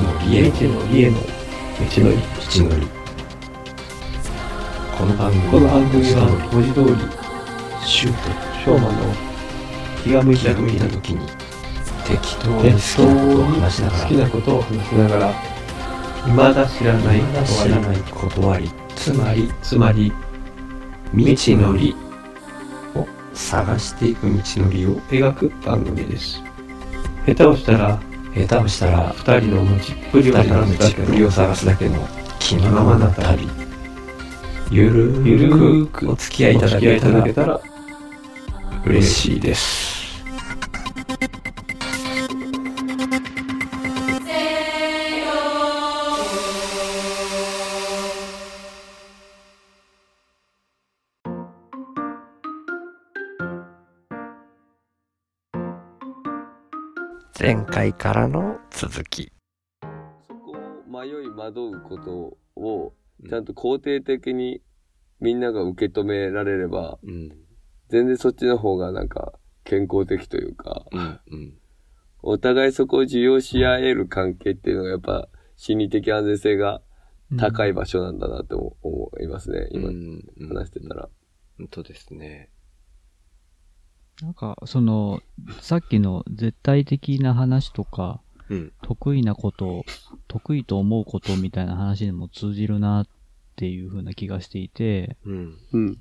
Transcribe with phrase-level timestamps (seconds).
[0.00, 1.24] のりへ未知のりへの道
[2.04, 2.86] のり道のり。
[4.96, 8.30] この番組は文字通りシュート
[8.64, 8.92] 翔馬の
[10.04, 11.26] 気が向いた気が向いた時時に
[12.04, 15.34] 適当に適当好きなことをに話しながら好きなことを話しながら
[16.22, 20.12] 未だ知らないまだ知らない断りつまりつまり
[21.10, 21.96] 未知のり
[22.94, 26.40] を探していく道のりを描く番組です。
[27.26, 28.00] 下手をしたら
[28.34, 33.48] 下手をしたら2人の持ちっぷりを二人の探すだけ道っぷりを探すだけの気のままな旅。
[34.70, 37.60] ゆるゆるくお付き合いいただきいただけたら
[38.86, 39.91] 嬉しいです。
[57.54, 59.30] 前回からの続き。
[60.26, 62.94] そこを迷い惑うことを、
[63.28, 64.62] ちゃんと肯定的に
[65.20, 67.28] みんなが受け止められれば、うん。
[67.90, 71.20] 全然そっちの方がなんか健康的というか、うん。
[71.30, 71.58] うん。
[72.22, 76.80] お互いそこを受容し合える関係っていうのがやっぱ心理的安全性が
[77.38, 80.22] 高い場所なんだなって思思いますね、今うん。
[80.48, 81.10] 話してたら。
[81.58, 82.48] 本当ですね
[84.22, 85.20] なんか、その、
[85.60, 89.84] さっきの絶対的な話とか、うん得意なこと、
[90.28, 93.06] 得意と思うことみたいな話にも通じるなっ
[93.56, 95.98] ていう風な気がしていて、うんうん。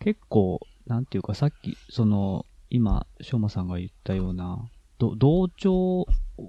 [0.00, 6.06] 結構、なんていうかさっき、その、今、しょうまさんが言ったような、ど同調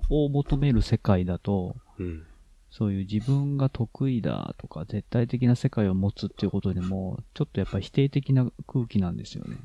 [0.10, 2.24] を求める世界だと、うん
[2.70, 9.58] そういう自分が得意だとか、絶対的な世界を持つっていうことでも、ちょっとやっぱ否定的な空気なんですよね。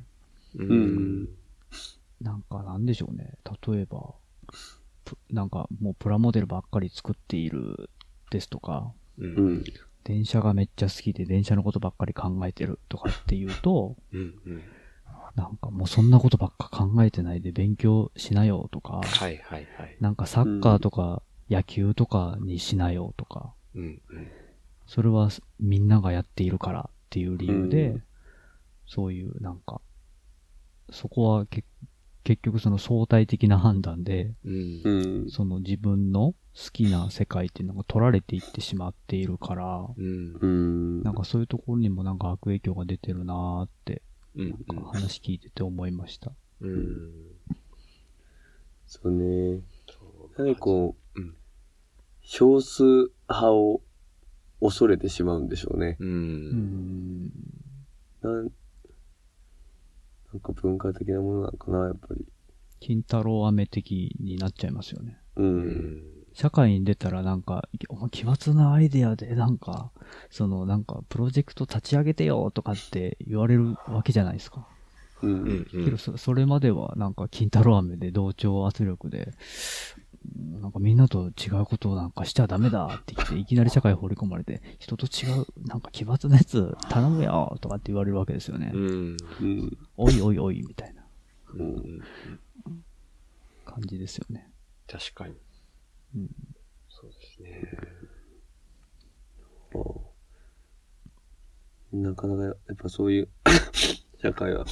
[0.54, 1.28] ううん。
[2.20, 3.34] なんかなんでしょうね。
[3.66, 4.14] 例えば、
[5.04, 7.90] ぷなんかもうプラモデルばっかり作っている
[8.30, 9.64] ですとか、ううんん。
[10.04, 14.62] 電車がめっちゃ好きで電車のことばっかり考えてるとかっていうと、うんうん。
[15.36, 19.96] なんかもうそんなことばっか考えてないで勉強しなよとか、はいはいはい。
[20.00, 23.86] なんかサッカーとか野球とかにしなよとか、うんう
[24.18, 24.28] ん。
[24.86, 28.02] それはみんながやっているからっていう理由で、うん。
[28.86, 29.80] そういうなんか、
[30.92, 31.64] そこはけ
[32.24, 34.90] 結局その相対的な判断で、うんう
[35.26, 35.30] ん。
[35.30, 41.02] その自分の好きな世界っていうのが取られていってしまっているから、うんうん。
[41.02, 44.02] なんかそういうところにもなんか悪影響が出てるなーって、
[44.36, 46.32] うんなんか話聞いてて思いました。
[46.60, 47.10] うん
[48.86, 49.60] そうね。
[49.88, 49.94] そ
[50.30, 51.34] うやはりこう、うん
[52.24, 52.84] 少数
[53.28, 53.82] 派を
[54.60, 55.96] 恐れてしまうんでしょうね。
[55.98, 57.32] ううんん。
[58.22, 58.50] なん、
[60.32, 62.24] なんか文化的なものなのかな、やっぱり。
[62.80, 65.18] 金太郎飴的になっちゃいますよね。
[65.36, 65.42] う。
[65.42, 66.02] うんん
[66.34, 69.90] 社会に出たらなんか、お前奇抜なアイデアでなんか、
[70.30, 74.66] そのなんかプロジェクト立ち上げてよとかって言われるわけじゃないですか。
[75.22, 75.26] う。
[75.26, 79.18] うんんけどそそれまではなんか金太郎飴で同調圧力で、
[79.96, 80.01] うん
[80.60, 88.70] なんかみんなと違うことをなんかしちゃダメだって言って、いきなり社会放り込まれて、人と違う、なんか奇抜なやつ頼むよとかって言われるわけですよね。
[88.72, 89.78] うんうん。
[89.96, 91.02] おいおいおいみたいな
[91.54, 92.00] うん
[93.64, 94.50] 感じですよね。
[94.86, 95.34] 確かに
[96.14, 96.30] うん
[96.88, 97.52] そうですね
[101.92, 103.28] なかなかやっぱそういう
[104.22, 104.64] 社会は、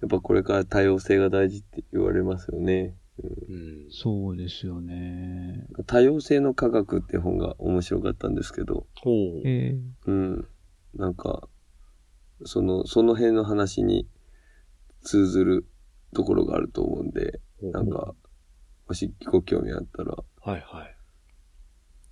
[0.00, 2.94] やっぱこれから多様性が大事って言われますよね。
[3.22, 3.90] うん。
[3.90, 5.66] そうですよね。
[5.86, 9.42] 多様性の科学って本が面白かったんですけど、ほう。
[9.44, 9.76] え
[10.06, 10.48] うん。
[10.94, 11.48] なんか、
[12.44, 14.08] その、その辺の話に
[15.02, 15.66] 通ずる
[16.14, 18.14] ところがあると思うんで、なんか、
[18.88, 20.96] もしご興味あったら、はいはい。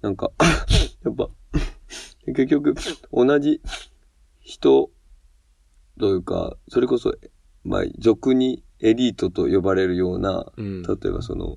[0.01, 0.33] なんか、
[1.05, 1.29] やっぱ、
[2.27, 2.75] 結局、
[3.13, 3.61] 同じ
[4.41, 4.91] 人
[5.99, 7.15] というか、それこそ、
[7.65, 11.57] まあ、俗にエリートと呼ばれるような、うん例えばその、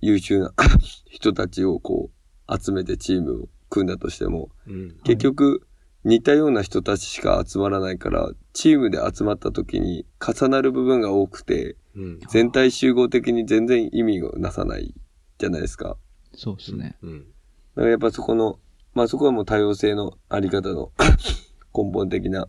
[0.00, 0.52] 優秀な
[1.08, 2.10] 人たちをこ
[2.48, 5.66] う、集めてチームを組んだとしても、うん結局、
[6.04, 14.94] 似たような人たちしか集まらないから、チームで集まった時に重なる部分が多くて、うん全体集合的に全然意味をなさない
[15.38, 15.96] じゃないですか。
[16.34, 16.96] そうですね。
[17.02, 17.26] うん
[17.74, 18.58] だからやっぱそこの、
[18.94, 20.90] まあそこはもう多様性のあり方の
[21.72, 22.48] 根本的な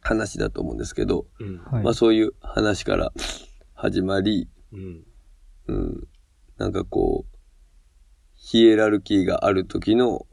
[0.00, 1.82] 話だと思うんですけど、うんはい。
[1.84, 3.12] まあそういう話から
[3.74, 5.04] 始まり、うん
[5.68, 6.08] うん、
[6.56, 7.36] なんかこう、
[8.34, 10.26] ヒエラルキーがある時の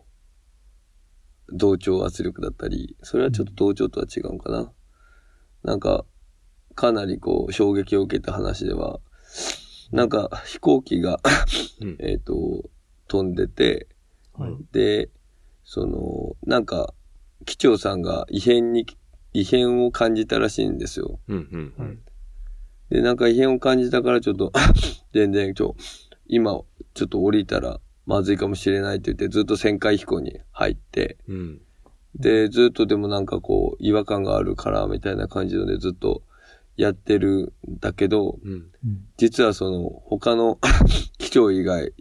[1.50, 4.71] 同調圧力だったり、それはちょっと同調とは違うのかな。
[5.63, 6.06] なんか、
[6.75, 9.00] かなりこう衝撃を受けた話では、
[9.91, 11.19] なんか飛行機が、
[11.81, 12.69] うん えっと、
[13.07, 13.88] 飛んでて、
[14.33, 14.57] はい。
[14.71, 15.09] で、
[15.63, 16.94] その、なんか、
[17.45, 18.85] 機長さんが異変に、
[19.35, 21.19] 異変を感じたらしいんですよ。
[21.27, 21.99] うんうんうはいん。
[22.89, 24.53] で、なんか異変を感じたからちょっと、
[25.13, 25.75] 全然、ちょ、
[26.27, 26.61] 今、
[26.93, 31.61] ちょっと降りたらまずいかもしれないって言って、ずっと旋回飛行に入って、うん。
[32.15, 36.23] で、ずっとでもなんかこう、違和感があるから、みたいな感じのでずっと
[36.77, 38.51] やってるんだけど、うん。
[38.51, 38.71] うん
[39.17, 40.59] 実はその、他の
[41.17, 41.93] 機長以外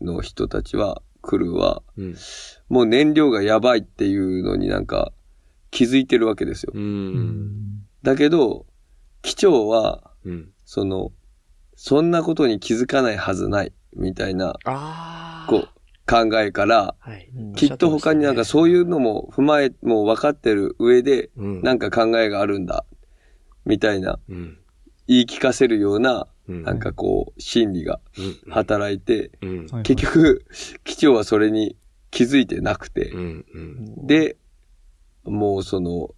[0.00, 2.16] の人たちは、クルーは、うん。
[2.68, 5.12] もう燃料がやばいっていうのになんか
[5.70, 6.72] 気づいてるわけですよ。
[8.02, 8.66] だけど、
[9.22, 10.50] 機長は、うん。
[10.64, 11.12] その、
[11.74, 14.54] そんなことに気づかないはずない、みたいな。
[15.48, 15.68] こう、
[16.06, 17.30] 考えから、はい。
[17.56, 21.62] きっと他になんかそういうのも踏まえ、もう分かってる上で、うん。
[21.62, 22.84] なんか考えがあるんだ、
[23.64, 24.58] みたいな、うん。
[25.06, 26.62] 言い聞かせるような、うん。
[26.62, 29.30] なんかこう、心理がうん、働いて、
[29.82, 30.44] 結局、
[30.84, 31.76] 機長はそれに
[32.10, 33.44] 気づいてなくてう、ん。
[33.54, 34.06] うん。
[34.06, 34.36] で、
[35.24, 36.10] もうその、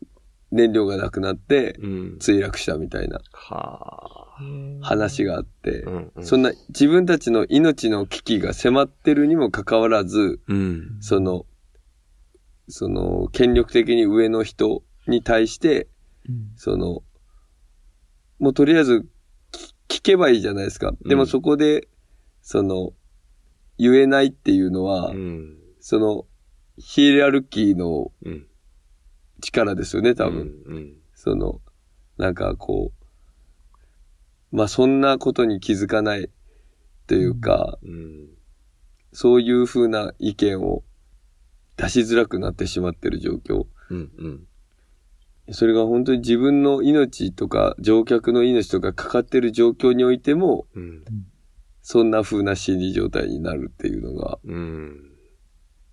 [0.52, 2.18] 燃料がなくなって、うん。
[2.20, 4.82] 墜落したみたいなはあ。
[4.82, 6.24] 話があって、うん。
[6.24, 10.98] そんな自分たちの命の危機が迫ってるにもかかわらず、うん。
[11.00, 11.46] その、
[12.68, 15.88] その、権力的に上の人に対して、
[16.28, 17.02] うんその、
[18.38, 19.06] もうとりあえず
[19.88, 20.92] 聞聞けばいいじゃないですか。
[21.04, 21.88] でもうんそこで、
[22.42, 22.92] その、
[23.78, 25.58] 言えないっていうのは、うん。
[25.80, 26.26] その、
[26.76, 28.46] ヒエラルキーのうん。
[29.42, 30.52] 力ですよね、多分。
[30.64, 30.96] うん。
[31.14, 31.60] その、
[32.16, 32.92] なんかこ
[34.52, 36.30] う、まあそんなことに気づかない
[37.06, 38.28] というか、うん。
[39.12, 40.82] そういう風な意見を
[41.76, 43.66] 出しづらくなってしまってる状況。
[43.90, 44.10] うん。
[44.16, 44.46] うん。
[45.50, 51.04] それが本当に自分の命とか乗客の命とかかかってる状況においても、うん。
[51.82, 55.11] そんな風な心理状態になるっていうのが、うん。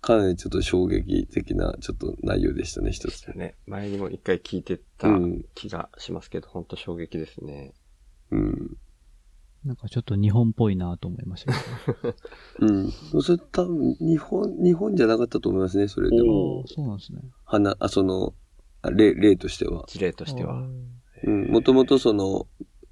[0.00, 3.56] かなりちょっと衝撃的なちょっと内容でしたね、一つね。
[3.66, 7.74] 前にも一回聞いてたうん気がしますけど、本当衝撃ですね。
[8.30, 8.76] うん。
[9.64, 12.14] なんかちょっと日本っぽいなと思いましたけ
[12.64, 12.90] うん。
[12.90, 16.24] それ多分、日本、日本じゃなかったと思いますね、それでど。
[16.24, 16.60] も。
[16.60, 17.20] ああ、そうなんですね。
[17.44, 18.34] 花、あ、その、
[18.80, 19.84] あ例、例としては。
[19.86, 20.66] 事例としては。
[21.24, 21.50] うん。
[21.50, 22.46] もともとその、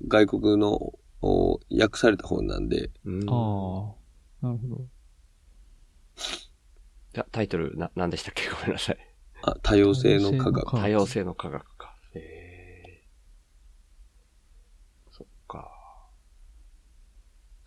[0.06, 3.94] 外国の、お訳された本なんで、うんあ
[4.42, 4.86] あ、なるほど。
[7.24, 8.48] タイトルな、何でしたっけ？
[8.48, 8.98] ごめんなさい。
[9.42, 10.70] あ、多様性の科学。
[10.70, 11.94] 多様性の科学か。
[12.14, 13.04] ええ
[15.10, 15.70] そっか。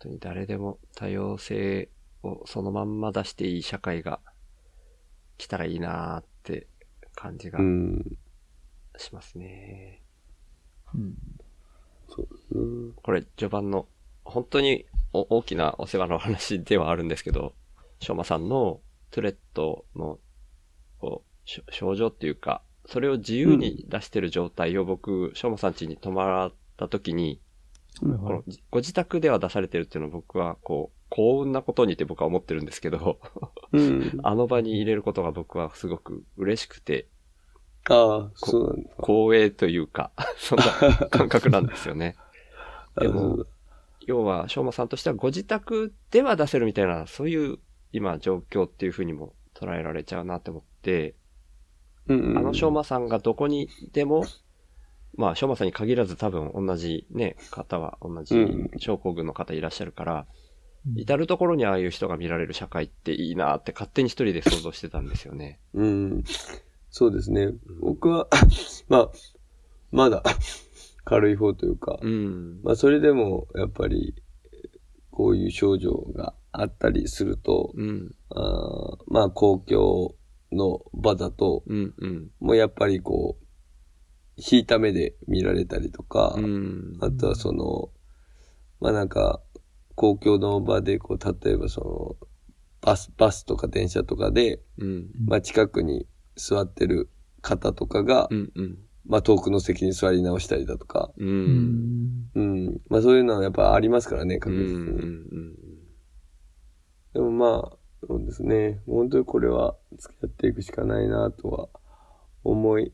[0.00, 1.88] 当に誰でも多様性
[2.22, 4.20] をそのまんま出していい社会が
[5.38, 6.66] 来たらいいなーって
[7.14, 8.18] 感じがうん。
[8.96, 10.02] しますね。
[10.94, 11.14] うん。
[12.08, 12.92] そうですね。
[13.02, 13.86] これ序盤の
[14.24, 17.54] 本当にお大きなお世話の話ではあるんですけど、
[18.00, 18.80] しょうまさんの
[19.12, 20.18] トゥレットの
[20.98, 27.40] こう症状っていうか、それを自由に出してる状態を僕、しょうまさん家に泊まった時に、
[28.00, 28.44] はいはいこの。
[28.70, 33.20] ご自宅では出されてるっていうのは僕はこう、幸運なことにって僕は思ってるんですけど、
[33.72, 34.18] うん。
[34.24, 37.06] あの場に入れることが僕はすごく嬉しくて、
[37.90, 38.90] ああ、そうなんだ。
[38.98, 40.64] 光栄というか、 そんな
[41.10, 42.16] 感覚なんですよね。
[42.98, 43.44] でも
[44.06, 47.58] 要は、しょうまさんとしてはご自宅では出せるみたいな、そういう
[47.92, 51.14] 今状況っていうふうにも捉えられちゃうなって思って、
[52.08, 54.24] うんうん、あのしょうまさんがどこにでも、
[55.14, 60.42] まあ、しょうまさんに限らず多分同じね、方は同じうん症候群の方いらっしゃるから、うん
[60.96, 65.60] 至るところにああいう人が見られる社会っていいなって勝手に一人で想像してたんですよね。
[65.74, 66.24] うん。
[66.90, 67.52] そうですね。
[67.80, 68.26] 僕は、
[68.88, 69.10] まあ、
[69.92, 70.24] まだ
[71.04, 72.60] 軽い方というか、うん。
[72.64, 74.14] まあそれでもやっぱり、
[75.10, 78.10] こういう症状があったりすると、うん。
[78.30, 80.14] あーまあ公共
[80.52, 81.94] の場だと、うん。
[81.98, 82.30] うん。
[82.40, 83.44] もうやっぱりこう、
[84.36, 86.98] 引いた目で見られたりとか、うん。
[87.00, 87.90] あとはその、
[88.80, 89.40] まあなんか、
[89.94, 92.28] 公共の場でこう、例えばその、
[92.80, 95.10] バス、バスとか電車とかで、うん。
[95.26, 96.06] まあ近くに
[96.36, 98.52] 座ってる方とかが、うん。
[98.54, 98.78] うん。
[99.06, 101.24] まあ遠くの席に座り直したりだとか、う。
[101.24, 102.30] うんん。
[102.34, 102.80] うん。
[102.88, 104.40] まあそういうのはやっぱありますからね、うん。
[104.40, 105.02] 確実に。
[105.02, 105.71] うん。
[107.14, 107.76] でもまあ、
[108.06, 108.80] そうですね。
[108.86, 111.68] 本当にこれは付き合っていくしかないなとは
[112.42, 112.92] 思い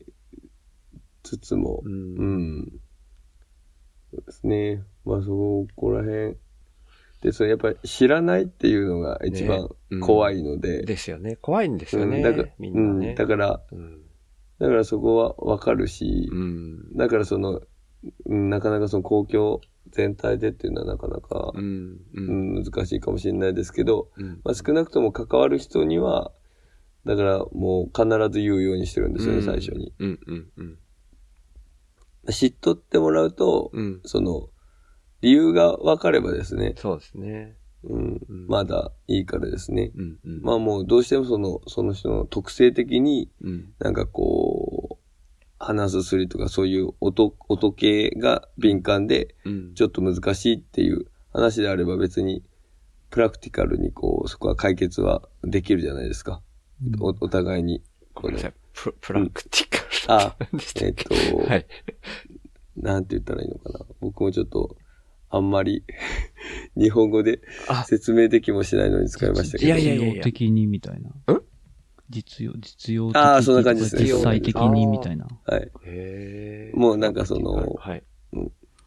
[1.23, 1.89] つつも、う。
[1.89, 2.71] うんん。
[4.11, 4.83] そうですね。
[5.05, 6.35] まあそこら辺。
[7.21, 10.83] で、それやっぱり知らないっていうのが一番ねうん怖いので。
[10.83, 11.35] ですよね。
[11.37, 12.17] 怖いんですよね。
[12.17, 13.09] うんだから、みんなね。
[13.09, 14.01] うん、だから、うん。
[14.59, 16.95] だからそこはわかるし、うん。
[16.95, 17.61] だからその、
[18.25, 19.59] うんなかなかその公共
[19.91, 21.99] 全体でっていうのはなかなか、うん。
[22.13, 22.21] う。
[22.21, 24.41] うんん、難しいかもしれないですけど、うん。
[24.43, 26.31] まあ、少なくとも関わる人には、
[27.05, 29.93] だからもう必ず言うようにしてるんですよね、最初に。
[29.99, 30.19] うん。
[30.25, 30.47] うん。
[30.57, 30.79] うん。
[32.31, 34.01] 知っとってもらうと、うん。
[34.05, 34.49] その、
[35.21, 37.57] 理由が分かればですね、そうですね。
[37.83, 39.91] うんうん、まだいいからですね。
[39.95, 40.19] うん。
[40.23, 40.41] うん。
[40.41, 43.73] まあもうどうしてもその、その人の特性的にうん。
[43.79, 44.68] なんかこう、
[45.59, 49.73] 話すすりとかそういう音、音系が敏感でうん。
[49.75, 52.43] ちょっと難しいっていう話であれば別に
[53.09, 56.41] プラクティカルにこう、そこは解決はできるじゃないですか。
[56.99, 57.83] おお互いに。
[58.13, 58.53] ごめんなさい。
[58.73, 60.21] ププラクティカル。
[60.21, 60.35] あ、
[60.81, 61.65] えっと、はい。
[62.77, 63.85] なんて言ったらいいのかな。
[63.99, 64.77] 僕もちょっと、
[65.31, 65.83] あんまり
[66.75, 69.67] 日本語であ説明できもしないのに使いましたけど。
[69.67, 71.09] いやいやいや的にみたいな。
[71.09, 71.41] ん？
[72.09, 75.27] 実用、実用的あーそんな感じですね実際的にみたいな。
[75.45, 75.71] はい。
[75.85, 78.03] へもうなんかそのはい。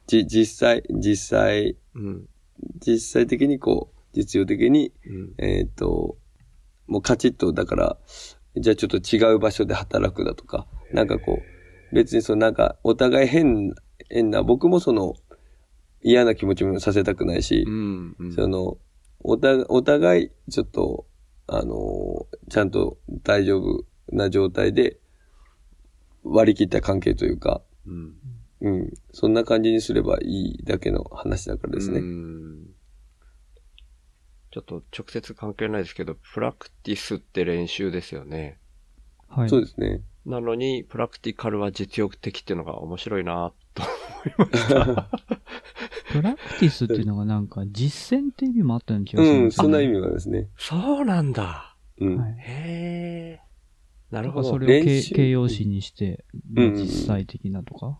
[0.06, 2.28] じ、実際、実際、うん。
[2.84, 5.34] 実際的にこう、実用的に、うん。
[5.38, 6.16] えっ、と、
[6.86, 7.96] もうカチッと、だから、
[8.56, 11.38] じゃあちょっと違う場所で働くだとか、なんかこ
[11.92, 13.74] う、別にそのなんか、お互い変、
[14.10, 15.14] 変な、僕もその、
[16.02, 18.16] 嫌な気持ちもさせたくないしう、ん。
[18.18, 18.76] うんその、
[19.20, 21.06] おた、お互い、ちょっと、
[21.46, 24.98] あのーちゃんと大丈夫な状態で、
[26.22, 28.14] 割り切った関係というか、うん。
[28.60, 28.94] うん。
[29.12, 32.00] そんな感じにすればいいだけの話だからですね。
[32.00, 32.66] うん
[34.52, 38.58] ちょっと直接関係ないですけど、プラクティスって練習ですよね。
[39.28, 39.48] はい。
[39.48, 40.02] そうですね。
[40.26, 45.08] なのに、プラクティカルは実用的っていうのが面白いなと思いました。
[46.12, 49.64] プラクティスっていうのがなんか実践って意味もあったような気がするうんん、ですよね。
[49.64, 50.48] そんな意味がありますね。
[50.58, 51.76] そうなんだ。
[51.98, 52.16] うん。
[52.18, 52.36] はい。
[52.38, 53.40] へえ。
[54.10, 54.50] なるほど。
[54.50, 56.24] それを形練習形容詞にして、
[56.54, 57.98] うんうんうん実際的なとか？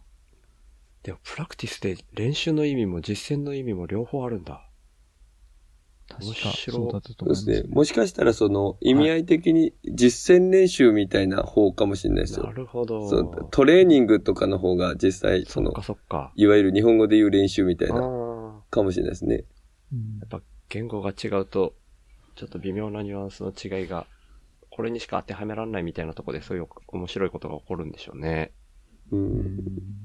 [1.03, 4.69] でも、プラクティスって練習の意味も実践の意味も両方あるんだ。
[6.19, 7.63] 確か面白いそうだったと思いますすね。
[7.69, 12.53] もしかしたらその意味合い的に実践練習みたいな方かもしれないですなよ。
[12.53, 13.09] るほど。
[13.09, 16.33] そうトレーニングとかの方が実際そのそっか、そっか。
[16.37, 18.63] いわゆる日本語で言う練習みたいあなあ。
[18.71, 19.45] かもしれないですね。
[19.93, 21.75] うんやっぱ言語が違うと、
[22.35, 24.07] ちょっと微妙なニュアンスの違いが、
[24.71, 28.53] これにしか当てはめられないみたいなところでそういう面白いことが起こるんでしょうね。
[29.11, 29.59] うん。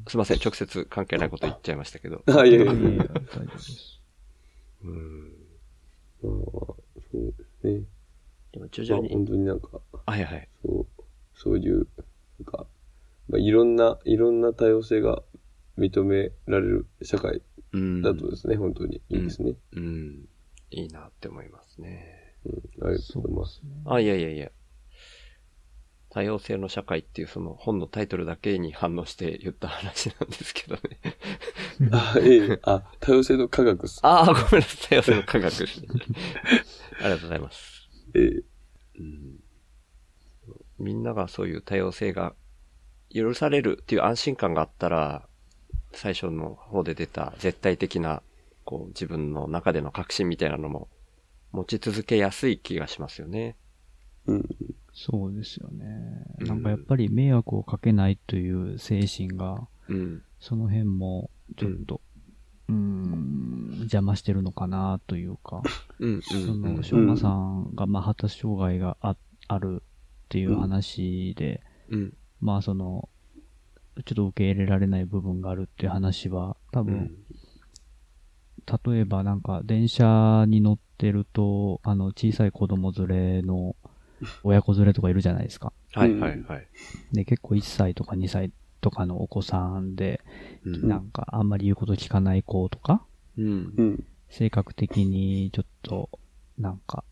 [0.10, 2.22] すいません、直接関係ないこと言っちゃいましたけど。
[2.28, 2.64] あ、いや。
[2.64, 3.06] いやいや大丈
[3.46, 4.02] 夫です。
[4.84, 5.32] うん。
[6.24, 6.34] まあ
[7.12, 7.84] そうですね。
[8.52, 10.50] でも徐まあ々に、本当になんか、はいはい。
[10.64, 11.04] そう、
[11.36, 11.88] そういう、
[12.40, 12.68] なんか、
[13.30, 15.24] まあ、いろんな、いろんな多様性が
[15.78, 17.42] 認められる社会
[17.74, 18.02] うん。
[18.02, 19.56] だとですね、本当にいいですね。
[19.74, 20.28] うん。
[20.72, 22.36] いいなって思いますね。
[22.46, 23.62] うん、ありがとうございます。
[23.86, 24.52] あ、いやいやいや。
[26.10, 30.82] 多様性の社会っていうその本のタイトルだけに反応して言った話なんですけどね。
[31.92, 34.00] あ、ええ、あ、多様性の科学っす。
[34.04, 34.90] ああ、ごめんなさい。
[34.90, 35.88] 多様性の科学ですね。
[37.02, 37.90] ありがとうございます。
[38.16, 38.44] ええ、
[39.00, 39.40] うん
[40.80, 42.34] みんながそういう多様性が
[43.14, 45.28] 許されるっていう安心感があったら、
[45.94, 48.22] 最初の方で出た絶対的な、
[48.64, 50.90] こう自分の中での確信みたいなのも
[51.52, 53.56] 持ち続けやすい気がしますよね。
[54.28, 54.46] うん、
[55.00, 55.86] そうですよね。
[56.40, 60.24] うんなんかやっぱり迷惑をかけないという精神が、うん。
[60.40, 62.02] その辺もちょっと、
[62.68, 65.62] うーん、邪魔してるのかなというか。
[66.00, 69.16] そ うんの、しょうまさんが、まあ、発達障害があ
[69.48, 72.14] あるっていう話で、うん。
[72.42, 73.08] まあ、その、
[74.04, 77.16] ちょっと受け入れられない部分があるっていう話は、多分、うん。
[78.94, 83.76] 例えばなんか電車に乗ってると、あの、小さい子供連れの
[84.44, 85.74] 親子連れとかいるじゃないですか。
[85.94, 86.68] はいはいはい。
[87.12, 90.22] で、結構1歳とか2歳とかのお子さんで、
[90.64, 93.04] うんなんかあんまり言うこと聞かない子とか、
[93.38, 93.74] うん。
[93.78, 96.10] うん、性格的にちょっと、
[96.58, 97.04] なんか、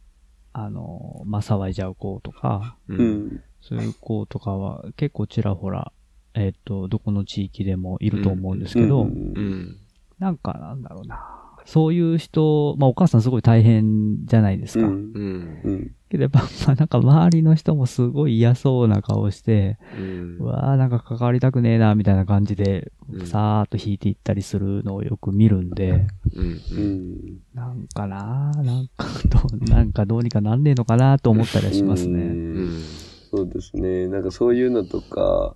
[0.53, 2.95] あの、まあ、騒いじゃう子とか、う。
[2.95, 5.91] うんん、そういう子とかは結構ちらほら、
[6.33, 9.77] えっ、と、どこの地域でもいると思うんですけど、うんうん。
[10.19, 11.44] なんかなんだろうな。
[11.65, 14.85] そういう人、まあお母さんすごい大変じゃないですか。
[14.85, 15.61] うん、うん。
[15.63, 26.43] うん、けどやっぱ、 まあなんか周りの人もすごい嫌そうな顔して、うんうわーなんか関わりたくねえな、みたいな感じでうん、さーっと引いていったりするのをよく見るんで、うん。
[26.43, 26.81] ううん。
[26.81, 27.39] ん。
[27.53, 32.17] なんかななんかどう、 なんかどうにかなんねえのかなと思ったりはしますうね。
[32.17, 32.21] う
[32.59, 32.97] んん。
[33.31, 34.07] そうですね。
[34.07, 35.55] なんかそういうのとか、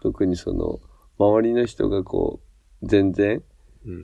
[0.00, 0.80] 特にその、
[1.18, 2.40] 周りの人がこ
[2.82, 3.42] う、全然、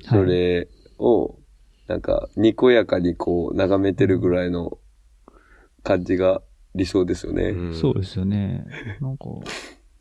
[0.02, 1.38] それを、
[1.87, 4.78] なんか、にこやかにこう、眺めてるぐらいの
[5.83, 6.43] 感じが
[6.75, 7.50] 理想ですよね。
[7.50, 8.66] うんそうですよね。
[9.00, 9.26] なんか、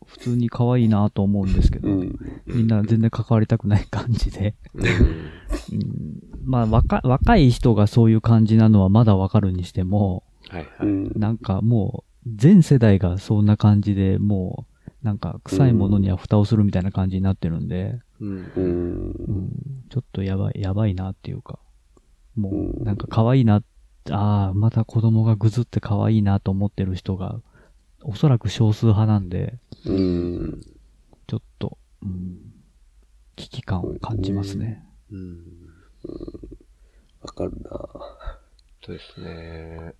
[0.04, 2.18] 普通に可愛いなと思うんですけど、うん。
[2.46, 4.54] みんな全然関わりたくない感じで。
[4.74, 5.32] うん。
[5.72, 10.88] うん、まあ若、若い人がそういう感じなのはまだわかるにしても、はいはい。
[10.88, 11.12] うん。
[11.16, 14.66] なんかもう、全世代がそんな感じで、も
[15.02, 18.52] う、なんか臭いものには蓋をするみたいな感じになってるんで、うん。
[18.56, 19.32] うんう。
[19.32, 19.50] ん、
[19.90, 21.58] ちょっとやばい、やばいなっていうか、
[22.36, 23.62] もうなんか可愛いな、
[24.10, 27.40] ああ、また子供がぐずって可愛いなと思ってる人が、
[28.02, 30.60] おそらく少数派なんで、うん。
[31.26, 32.38] ちょっと、うん、
[33.34, 34.84] 危機感を感じますね。
[35.10, 35.38] うん。
[37.22, 37.70] わかるな
[38.84, 39.94] そうですね。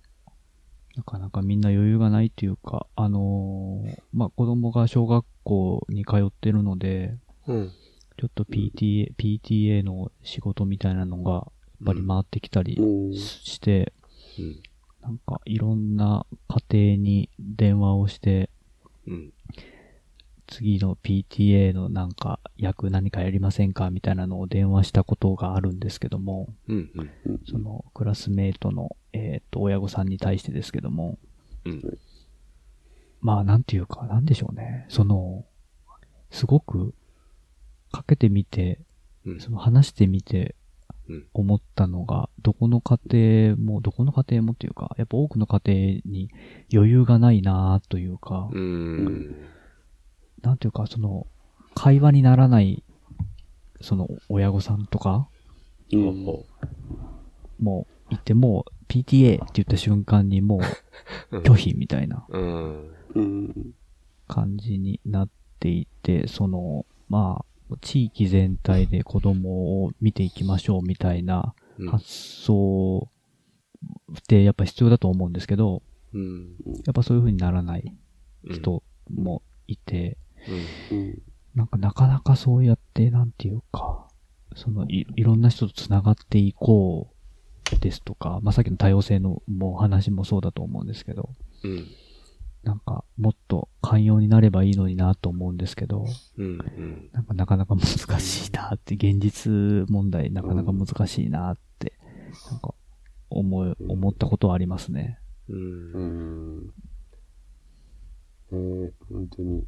[0.95, 7.17] なかなかみんな余裕がないっていうか、あのーまあ、子供が小学校に通ってるので、
[7.47, 7.71] うん。
[8.17, 11.51] ちょっと PTA、PTA の仕事みたいなのが、
[11.83, 13.13] ぱり回ってきたりうん。
[13.13, 13.93] して、
[14.39, 14.61] うん。
[15.01, 16.25] なんかいろんな
[16.69, 18.49] 家庭に電話をして、
[19.07, 19.33] うん。
[20.47, 26.91] 次の PTA のなんか役何かやりませんかみたいなのを電話したことがあるんですけども、うん。
[27.25, 27.41] うん。
[27.49, 31.17] そのクラスメイトの、えっ、と、親御さんに対してですけども、
[31.65, 31.97] うん。
[33.19, 34.85] まあなんていうか、なんでしょうね。
[34.89, 35.45] その、
[36.31, 36.93] すごく
[37.91, 38.79] かけてみて、
[39.25, 39.39] うん。
[39.39, 40.66] その話してみてうん
[41.33, 42.99] 思ったのが、どこの家
[43.55, 46.29] 庭も、どこの家庭もっていうか、やっぱ多くの家庭に
[46.73, 49.35] 余裕がないなというか、うん。
[50.41, 51.27] なんていうか、その、
[51.75, 52.83] 会話にならない、
[53.81, 55.27] その、親御さんとか、
[55.93, 56.25] うん。
[56.25, 56.45] ほ
[57.59, 60.59] もう、いても、PTA って言った瞬間にも
[61.31, 62.25] う、う拒否みたいな。
[64.27, 67.45] 感じになっていて、その、まあ、
[67.81, 71.87] 地域全体で子供を見ていきましょうみたいなうん。
[71.91, 73.09] 発想
[74.17, 75.83] ってやっぱ必要だと思うんですけど、
[76.13, 76.55] うん。
[76.85, 77.95] やっぱそういう風にならない
[78.45, 78.55] うん。
[78.55, 78.83] 人
[79.13, 80.17] もいて、
[80.91, 80.97] うん。
[80.97, 81.21] うん。
[81.55, 84.07] なんかなかなかそうやって、なんていうか、
[84.55, 87.13] そのい、いろんな人と繋がっていこ
[87.73, 91.29] うですとか、まあ、さっきの多様性のもう話もそうだと思うんですけど、
[91.63, 91.87] うん。
[92.67, 96.05] なんかもっと寛容になればいいのになと思うんですけど、
[96.37, 96.45] うん。
[96.45, 97.09] うん。
[97.13, 101.93] なんかなかなか難しいなって、現実問題なかなか難しいなって、
[102.51, 102.73] なんか
[103.29, 105.17] 思い、思ったことはありますね。
[105.47, 105.99] うんう。
[106.59, 106.73] ん。
[108.51, 109.63] えー、本当に、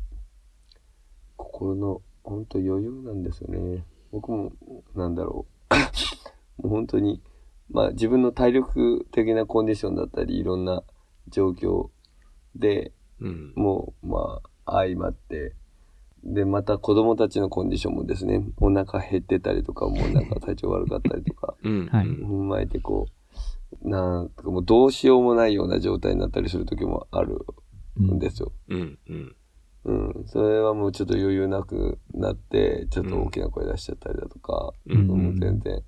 [1.38, 3.86] 心の、本当余裕なんですよね。
[4.12, 4.52] 僕も、
[4.94, 5.46] なんだろ
[6.60, 6.64] う。
[6.64, 7.22] もう本当に、
[7.70, 10.84] まあ自分の体力的なコンディションだったり、いろんな
[11.30, 11.90] 状況
[12.56, 13.54] でうん。
[13.56, 15.56] もう、まあ、相まって、
[16.24, 21.88] で、また子供たちのコンディションもですね、お腹減ってたりとか、もうなんか体調悪かったりとか、 うん。
[21.88, 23.08] はいうん踏まえてこ
[23.84, 27.46] う、なんかもうどうしようもないような状態になったりする時もある
[27.98, 28.52] うんんですよ。
[28.70, 29.00] うん。
[29.08, 29.36] うん。
[29.86, 30.24] うん。
[30.28, 35.82] それはもうちょっと余裕なくなって、ちょっと大きな声出しちゃったりだとか、うんもう全然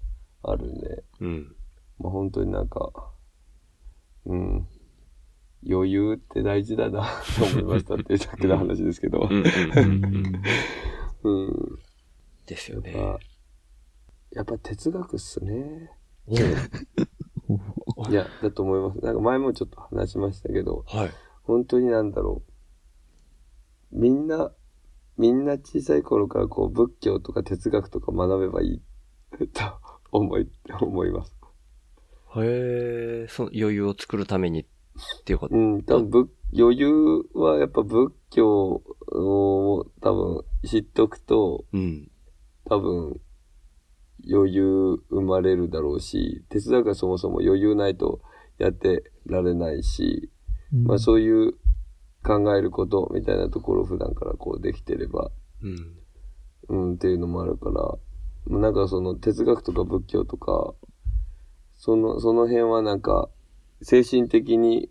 [0.43, 1.55] あるんで、うん。
[1.99, 2.91] まあ本当になんか、
[4.25, 4.67] うん。
[5.67, 9.29] 余裕って大事だなと思いましたっていうだけの話ですけど。
[11.23, 11.79] うん。
[12.45, 12.95] ですよね。
[14.31, 15.91] やっぱ、哲学っすね。
[17.95, 18.99] お いや、だと思います。
[19.05, 21.11] なんか前もちょっと話しましたけど、はい。
[21.43, 22.51] 本当になんだろう。
[23.99, 24.53] みんな、
[25.17, 28.81] みんな小さい頃からこう仏教とか哲学とか学べばいい
[29.53, 29.63] と
[30.11, 31.35] 思い、思います。
[32.37, 34.65] へえ、その余裕を作るために
[35.21, 35.55] っていうこと。
[35.55, 36.89] うん、多分仏、余裕
[37.33, 42.11] はやっぱ仏教を多分知っとくと、うん。
[42.65, 43.19] 多分
[44.29, 48.21] 余裕生まれるだろうし、哲学はそもそも余裕ないと
[48.57, 50.29] やってられないし、
[50.73, 51.53] んまあそういう
[52.23, 55.97] 考えることみたいなところを普段からこうできてれば、うん。
[56.69, 60.73] うんっていうのもあるから、なんかその哲学とか仏教とか、
[61.75, 63.29] その、その辺はなんか
[63.81, 64.89] 精神的に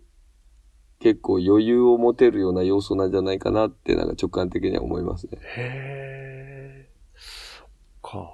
[0.99, 5.39] 結構余裕を持てるような要素なんじゃないかなってなんか直感的には思いますね。
[5.57, 7.67] へえ、そっ
[8.01, 8.31] か。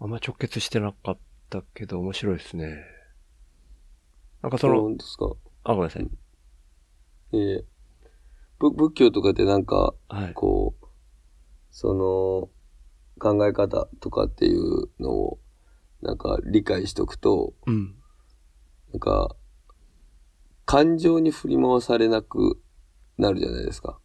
[0.00, 1.18] あんま直結してなかっ
[1.50, 2.84] たけど面白いですね。
[4.42, 5.32] なんかその、ですか？
[5.64, 6.04] あ、ごめんなさい。
[6.04, 6.08] い
[7.32, 7.64] えいえ。
[8.58, 10.34] ぶ仏教とかってなんか、はい。
[10.34, 10.86] こう、
[11.70, 12.48] その
[13.18, 15.38] 考え方とかっていうのを
[16.00, 17.96] なんか理解しとくと、うん。
[18.92, 19.36] なんか、
[20.66, 22.60] 感情に振り回されなく
[23.18, 23.98] なるじゃないですか。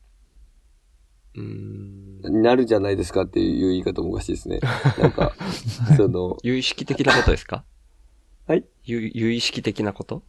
[1.36, 2.41] うーん。
[2.41, 4.60] なるじゃないですかっていう言い方もおかしいですね。
[5.00, 5.34] なんか、
[5.98, 7.63] その、有意識的なことですか？
[8.48, 8.65] はい？
[8.84, 10.24] 有有意識的なこと？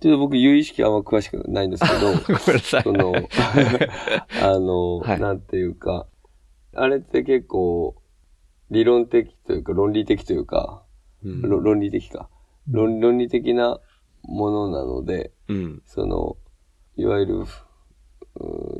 [0.00, 2.82] ちょっと僕、有意識あんま詳しくないんですけど、 ごめんなさい。
[2.82, 3.12] その、
[4.42, 6.06] あの、はいなんていうか、
[6.74, 7.96] あれって結構、
[8.70, 10.82] 理論的というか、論理的というか、
[11.22, 12.28] うんろ論理的か。
[12.68, 13.80] 論論理的な
[14.22, 15.82] ものなので、うん。
[15.86, 16.36] その、
[16.96, 17.46] いわゆる、うん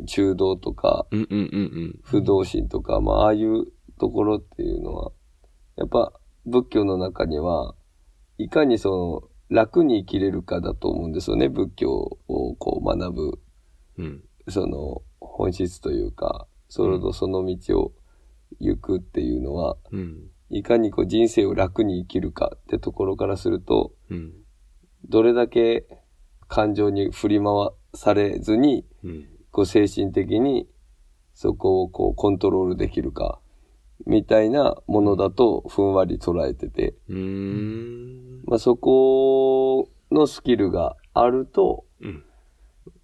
[0.06, 3.66] 中道とか、うんうんうん不動心とか、まあ、ああいう
[4.00, 5.12] ところっていうのは、
[5.76, 6.12] やっぱ
[6.46, 7.74] 仏教の中には、
[8.38, 11.48] いかにその、楽に生きれるかだと思うんですよね。
[11.48, 12.18] 仏教を
[12.56, 13.38] こう学ぶ、
[13.98, 14.04] うん。
[14.06, 14.24] うん。
[14.48, 17.92] その、本質というか、それとその道を
[18.60, 20.30] 行くっていうのは、うん。
[20.50, 24.32] いかにこう人生を楽に生きるかってところからすると、うん。
[25.08, 25.86] どれだけ
[26.48, 27.46] 感情に振り回
[27.94, 29.28] されずに、うん。
[29.50, 30.68] こう精神的に
[31.32, 33.40] そこをこうコントロールできるか、
[34.06, 36.94] みたいなものだとふんわり捉えてて。
[38.46, 42.24] まあそこのスキルがあると、うん。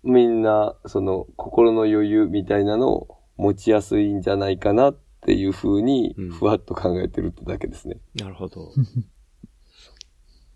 [0.02, 7.98] みんなその心の余裕みたいなのを持ちやすいんじゃないかなっていうふうにうんふわっと考えてるってだけですね。
[8.14, 8.72] なるほど。
[8.74, 8.84] そっ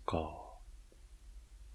[0.05, 0.45] か。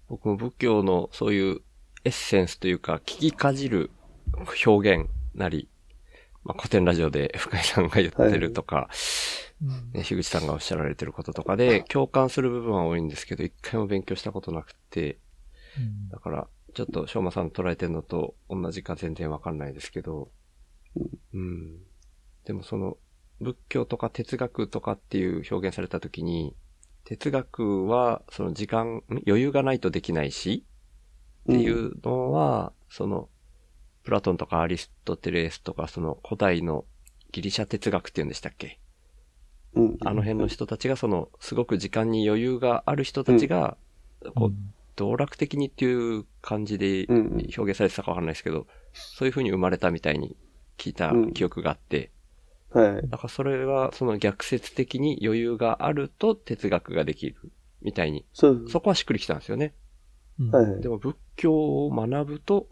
[0.09, 1.61] 僕も仏教のそういう
[2.03, 3.91] エッセンスというか、聞きかじる
[4.65, 5.69] 表現なり、
[6.43, 8.89] まあ、古典ラジオで 深井さんが言ってるとか、
[9.93, 15.19] ね、樋口さんがおっしゃられてることとかで共感する部分は多いんですけど、一回も勉強したことなくて、
[16.09, 20.31] だから、ちょっと、しょうまさん捉えてるのと同じか全然わかんないですけど、
[21.33, 21.79] うん。
[22.45, 22.97] でもその、
[23.39, 26.55] 仏教とか哲学とかっていう表現されたときに、
[27.03, 30.65] 哲学は、その時間、ん余裕がないとできないし、
[31.43, 33.29] っていうのは、その、
[34.03, 36.85] プラトンとかアリストテレスとか、その古代の
[37.31, 38.79] ギリシャ哲学っていうんでしたっけ？
[39.73, 39.97] うん。
[40.05, 43.77] あの辺の人たちが、その、すごく時間に余裕がある人たちが、
[44.35, 44.53] こう、
[44.95, 47.17] 道楽的にっていう感じでうん。
[47.17, 50.35] うん表現されてたかわかんないですけど、そういう風に生まれたみたいに
[50.77, 51.33] 聞いたうん。
[51.33, 52.11] 記憶があって、
[52.73, 53.09] はい。
[53.09, 57.35] だからそれはその逆説的に余裕があると哲学ができる
[57.81, 58.65] みたいに、そう。
[58.69, 59.73] そこはしっくりきたんですよね。
[60.51, 60.89] はいで。
[60.89, 61.53] も仏教
[61.85, 62.67] を学ぶと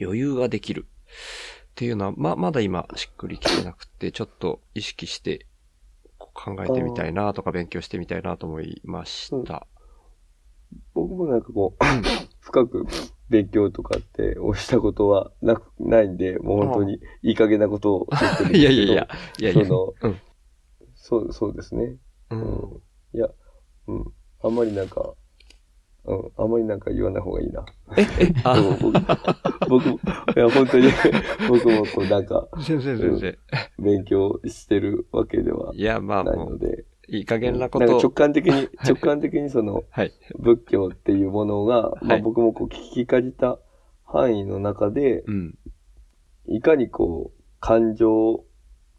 [0.00, 5.46] 余裕ができるっていうのは、ま、まだ今しっくりきてなくて、ちょっと意識して
[6.18, 9.66] 考えてみたいなとか勉強してみたいなと思いました。
[10.94, 11.84] 僕もなんかこう、
[12.40, 12.86] 深く
[13.28, 18.58] 勉強とかってをしたことはなく、ないんで、もう本当にいい加減なことを言ってるんですけど。
[18.58, 20.20] いやいやいや、いやいや、その、うん
[20.94, 21.96] そう、そうですね。
[22.30, 22.82] ううんん。
[23.14, 23.28] いや、
[23.86, 24.04] うん。
[24.42, 25.14] あんまりなんか、
[26.04, 26.32] うん。
[26.36, 27.64] あんまりなんか言わない方がいいな。
[28.44, 28.98] あでも僕、
[29.68, 30.00] 僕も、
[30.36, 30.88] いや、本当に、
[31.48, 33.38] 僕もこうなんか、先生先生。
[33.78, 37.88] 勉強してるわけではいや、まあないもう、ので、いい加減なことを。
[37.88, 40.12] なんか直感的に、直感的にその、はい。
[40.38, 43.58] 仏教っていうものが、まはいあ僕もこう聞きかじた
[44.04, 45.58] 範囲の中で、うん。
[46.46, 48.44] いかにこう、感情、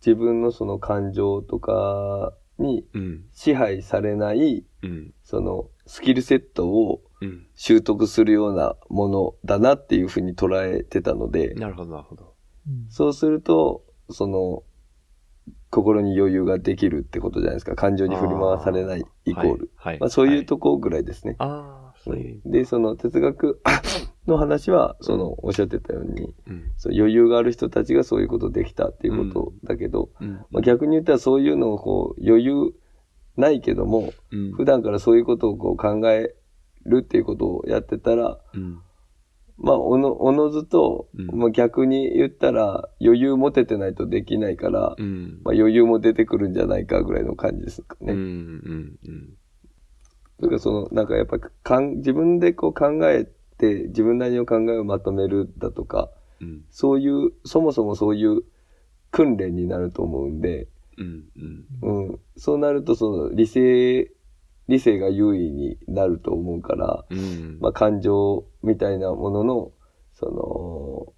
[0.06, 3.26] 自分のその感情とかにうん。
[3.32, 5.14] 支配されない、うん。
[5.24, 7.48] そのスキルセットをうん。
[7.54, 12.34] 習得するようなものだなっていうふうに捉えてたので、なるほど、なるほど。
[12.90, 14.64] そうすると、その、
[15.70, 17.76] 心に余裕ができるってことじゃないですか。
[17.76, 19.72] 感情に振り回されないイコール。
[19.76, 19.94] はい。
[19.94, 21.36] はいまあそういうはいとこぐらいですね。
[21.38, 22.42] ああ、そういう。
[22.46, 23.62] で、その哲学
[24.28, 26.72] の話は、そのおっしゃってたように、うん。
[26.78, 30.34] そう余裕がある人たちがそういうことできたっていうことだけど、うん。
[30.50, 32.74] まあ、逆に言ったらそういうのをこう余裕
[33.38, 34.52] ないけども、うん。
[34.54, 36.34] 普段からそういうことをこう考え
[36.86, 38.80] るっていうことをやってたら、うん。
[39.62, 45.42] まあ、おの、おのずと、うんまあ逆に言ったら余裕持ててないとできないから、うん。
[45.44, 48.14] まあ余裕も出てくるんじゃないかぐらいの感じですかね。
[48.14, 48.20] うん。
[48.20, 49.00] うん。
[49.06, 49.30] うん。
[50.38, 53.26] それからその、なんかやっぱかん、自分でこう考え
[53.58, 56.10] て、自分なりの考えをまとめるだとか、
[56.42, 56.64] うん。
[56.72, 58.44] そういう、そもそもそういう
[59.12, 61.26] 訓練になると思うんで、うん。
[61.82, 62.10] うん。
[62.10, 62.20] うん。
[62.38, 64.12] そうなると、その、理性、
[64.70, 67.58] 理性が優位になると思うから、うん。
[67.60, 69.72] まあ、感情みたいなものの、
[70.14, 71.14] その、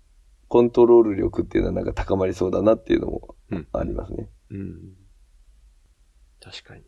[0.47, 4.29] コントロール力っていうのはなんか高まりそうだなっていうのもうんありますね。
[4.49, 4.95] うん。
[6.41, 6.83] 確かに。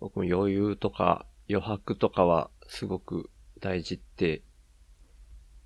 [0.00, 4.42] 僕も余裕とか余白とかはすごく大事って、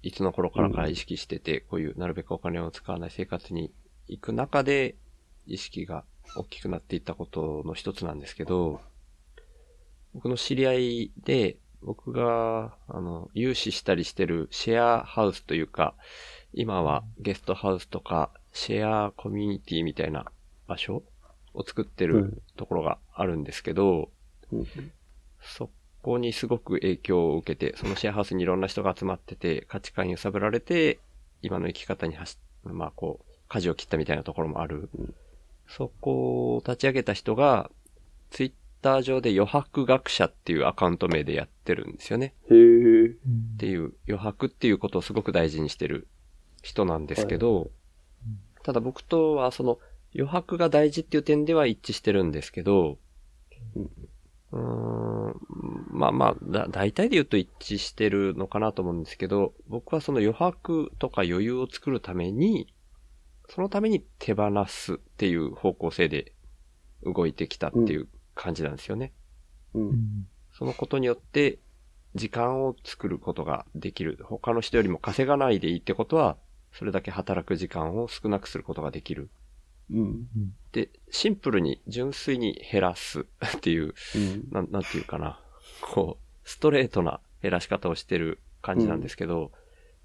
[0.02, 3.72] いつの頃からから意識してて、こういうなるべくお金を使わない生活に
[4.06, 4.96] 行く中で、
[5.46, 6.04] 意識が
[6.36, 8.80] 大きくなっていったことの一つなんですけど、
[10.14, 15.94] 僕の知り合いで、僕が、あの、融資したりしてるシェアハウスというか、
[16.52, 20.26] 今はゲストハウスとか、シェアコミュニティみたいな
[20.66, 21.02] 場所
[21.54, 24.10] を作ってるところがあるんですけど、
[24.52, 24.66] うん。
[25.40, 25.70] そ
[26.02, 30.98] こにすごく影響を受けて、そのシェアハウスにいろんな人が集まってて、価値観揺さぶられて、
[31.42, 32.36] 今の生き方に走
[32.68, 34.90] っ、まあこう、舵を切ったみたいなところもある。
[35.68, 37.70] そこを立ち上げた人が、
[38.30, 42.34] ツイッター上で余白学者っていうアカウント名でやってるんですよね。
[42.50, 43.06] へえ。
[43.08, 46.08] っていう余白っていうことをすごく大事にしてる
[46.62, 47.70] 人なんですけど、
[48.62, 49.78] ただ僕とはその
[50.14, 52.98] 余白が大事っていう点では一致してるんですけど、
[54.52, 55.34] うーん、
[55.90, 62.72] まあまあ、だ、大体で言うと一致してるのかなと思うんですけど、僕はその余白とか余裕を作るために、
[63.48, 66.32] そのために手放すっていう方向性で
[67.04, 68.08] 動いてきたっていう
[68.40, 69.12] 感じなんですよね。
[69.74, 69.80] う。
[69.80, 71.58] うんんそのことによって、
[72.14, 74.18] 時間を作ることができる。
[74.22, 76.38] 他の人よりも稼がないでいいってことは、
[76.72, 79.30] それだけ働く時間を少なくすることができる。
[79.92, 80.26] うん。
[80.72, 83.20] で、シンプルに純粋に減らす
[83.56, 84.48] っていう、うん。
[84.50, 85.40] なん、なんていうかな。
[85.82, 89.60] こう、ストレートな減らし方をしてる感じなんですけど、うん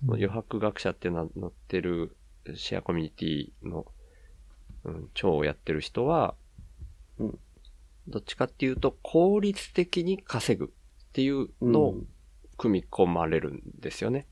[0.07, 2.15] 余白学者っていうのは載ってる
[2.53, 3.87] シェアコミュニティの、
[4.83, 6.35] うん、長をやってる人は、
[7.17, 7.39] うん
[8.07, 10.69] どっちかっていうと効率的に稼ぐっ
[11.13, 11.97] ていうのを
[12.57, 14.27] 組み込まれるんですよね。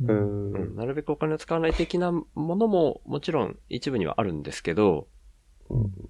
[0.00, 0.16] ううん
[0.52, 0.52] ん。
[0.54, 5.08] うんなるべくお金を使わない的なものももちろん一部にはあるんですけど、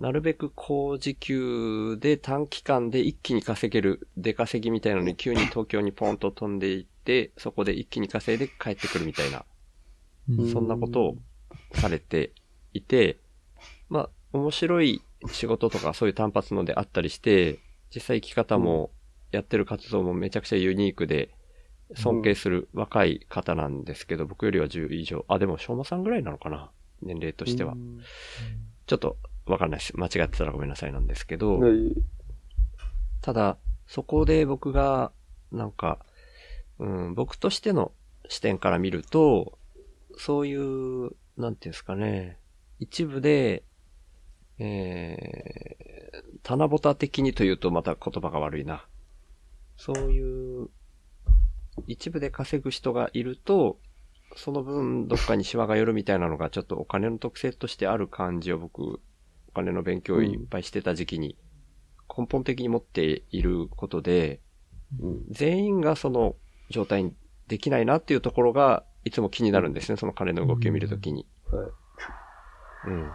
[0.01, 9.45] なるべく高時給で短期間で一気に稼げる出稼ぎみたいなのに急に東京にポンと飛んでいって、そこで一気に稼いで帰ってくるみたいな、
[10.29, 11.17] うんそんなことを
[11.73, 12.33] されて
[12.73, 13.19] いて、
[13.89, 17.59] まあ、面白い仕事とかそういう単発のであったりして、
[17.95, 18.91] 実際生き方も
[19.33, 21.35] やってる活動もめちゃくちゃユニークで、
[21.95, 25.25] 尊敬する若い方なんですけど、僕よりは10以上。
[25.27, 26.71] あ、でも、しょうまさんぐらいなのかな？
[27.01, 27.75] 年齢としては。
[28.87, 29.97] ちょっとわかんないです。
[29.97, 31.95] 間違ってたらごめんなさいなんですけど、はい。
[33.23, 35.13] ただ、そこで僕が、
[35.51, 35.99] なんか、
[36.79, 37.93] うん、僕としての
[38.29, 39.59] 視点から見ると、
[40.19, 42.37] そういう、なんていうんですかね、
[42.81, 43.63] 一部で、
[44.59, 48.85] えー、棚ぼた的にというとまた言葉が悪いな。
[49.77, 50.69] そういう、
[51.87, 53.79] 一部で稼ぐ人がいると、
[54.37, 59.01] その分どっかにシワが寄るみたいなのがちょっとお金の特性としてある感じを僕、
[59.49, 61.37] お金の勉強をいっぱいしてた時期に
[62.17, 64.41] 根本的に持っていることで、
[65.01, 65.25] うん。
[65.31, 66.35] 全員がその
[66.71, 67.15] 状態に
[67.47, 71.27] できないなっていうところがいつも気になるんですね、その金の動きを見るときに。
[71.51, 71.71] はい。
[72.89, 73.11] うん。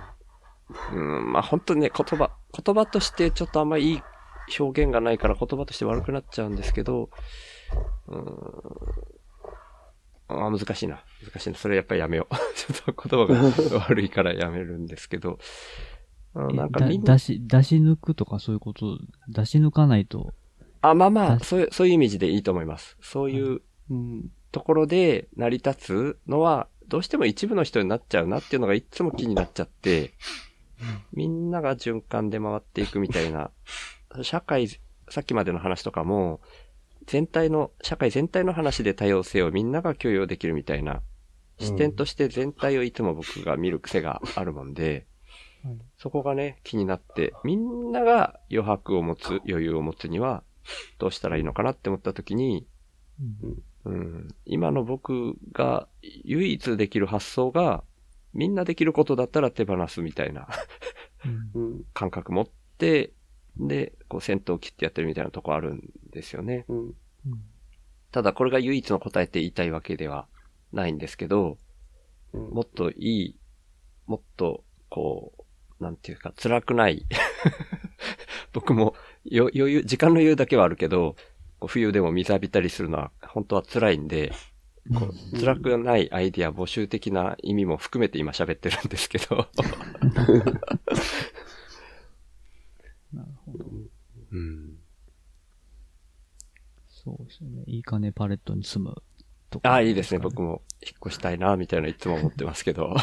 [0.94, 4.02] うん、まあ本当にね、言葉、言葉としてちょっとあんまいい
[4.60, 7.10] 表現がないから言葉として悪くなっちゃうんですけど、
[8.08, 8.26] うん、
[10.28, 11.04] あ難しいな。
[11.24, 11.56] 難しいな。
[11.56, 12.36] それやっぱりやめよう。
[12.56, 15.40] ちょっと言葉が悪いからやめるんですけど、
[16.34, 18.98] なんかみん出し、出し抜くとかそういうこと、
[19.28, 20.34] 出し抜かないと、
[20.82, 22.98] あ、まあまあ、だそういう、そういうイメージでいいと思います。
[23.02, 30.14] そういう、うん、ところで成り立つのは、どうしても一部の人になっちゃうなっていうのがいつも気になっちゃって、
[31.12, 33.52] みんなが循環で回っていくみたいな、
[34.22, 34.68] 社会、
[35.10, 36.42] さっきまでの話とかも、
[37.06, 41.02] 全体の、社会全体の話で多様性をみんなが許容できるみたいな、
[41.60, 45.06] 視点として全体をいつも僕が見る癖があるもんで、はい
[45.98, 50.44] そこがね、気になって、みんなが余白を持つ、余裕を持つには、
[50.98, 52.68] どうしたらいいのかなって思った時に、
[53.86, 57.84] うん、今の僕が唯一できる発想が、
[58.34, 60.48] みんなできることだったら手放すみたいな
[61.56, 61.84] うんうん。
[61.94, 63.14] 感覚持って、
[63.58, 66.66] で、こう先頭を切ってやってるみたいなとこあるんですよね。
[66.68, 66.78] うん。
[66.88, 66.94] うん
[68.12, 70.28] ただこれが唯一の答えって言いたいわけでは
[70.72, 71.58] ないんですけど、
[72.32, 73.40] うんもっといい、
[74.06, 75.34] もっと、こ
[75.80, 77.08] う、なんていうか、辛くない。
[78.54, 81.16] 僕も、よ余裕、時間の余裕だけはあるけど、
[81.60, 84.32] こう冬でも水浴びたりするのは本当は辛いんで、
[84.92, 89.48] こう辛くないアイディア募集的な意味も含めて今喋ってるんですけど。
[93.14, 93.66] なるほど。
[94.32, 94.78] うん。
[96.88, 97.64] そうですよね。
[97.68, 98.96] いい金パレットに住む
[99.50, 100.20] とか、ああ、いいですね。
[100.20, 102.96] 僕も引っ越したいな、みたいな、いつも思ってますけど。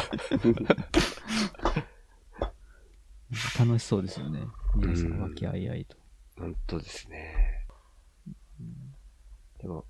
[3.57, 4.41] 楽しそうですよね。
[4.75, 5.95] 皆さうんん、和気あいあいと。
[6.37, 7.65] 本当ですね。
[9.59, 9.85] でも、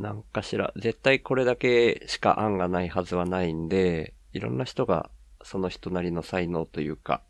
[0.00, 5.10] なんかしら、絶対これだけしか案がないはずはないんで、いろんな人が
[5.42, 7.22] その人なりの才能というか、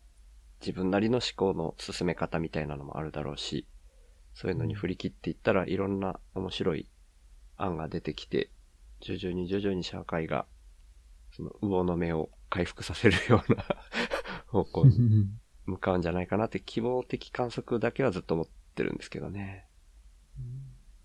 [0.61, 3.67] 自分なりの思考の進め方みたいなのもあるだろうし、
[4.33, 6.87] そういうのに振り切っていったらいろんな面白い
[7.57, 8.49] 案が出てきて、
[9.01, 10.45] 徐々に徐々に社会が、
[11.35, 13.65] その魚の目を回復させるような
[14.47, 15.27] 方向に
[15.65, 19.65] 向かうんじゃないかなって希望的観測だけはずっと思ってるんですけどね。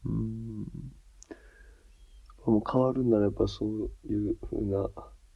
[0.05, 0.86] うん。
[2.50, 4.88] もう変わるならやっぱそういう風な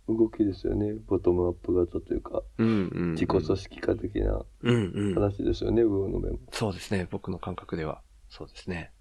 [0.08, 0.94] 動きですよね。
[1.06, 3.10] ボトムアップ型というか、うんうん、うん。
[3.12, 5.14] 自己組織化的なうんうん。
[5.14, 6.38] 話ですよね、上の面も。
[6.52, 7.06] そうですね。
[7.10, 8.02] 僕の感覚では。
[8.28, 8.92] そうですね。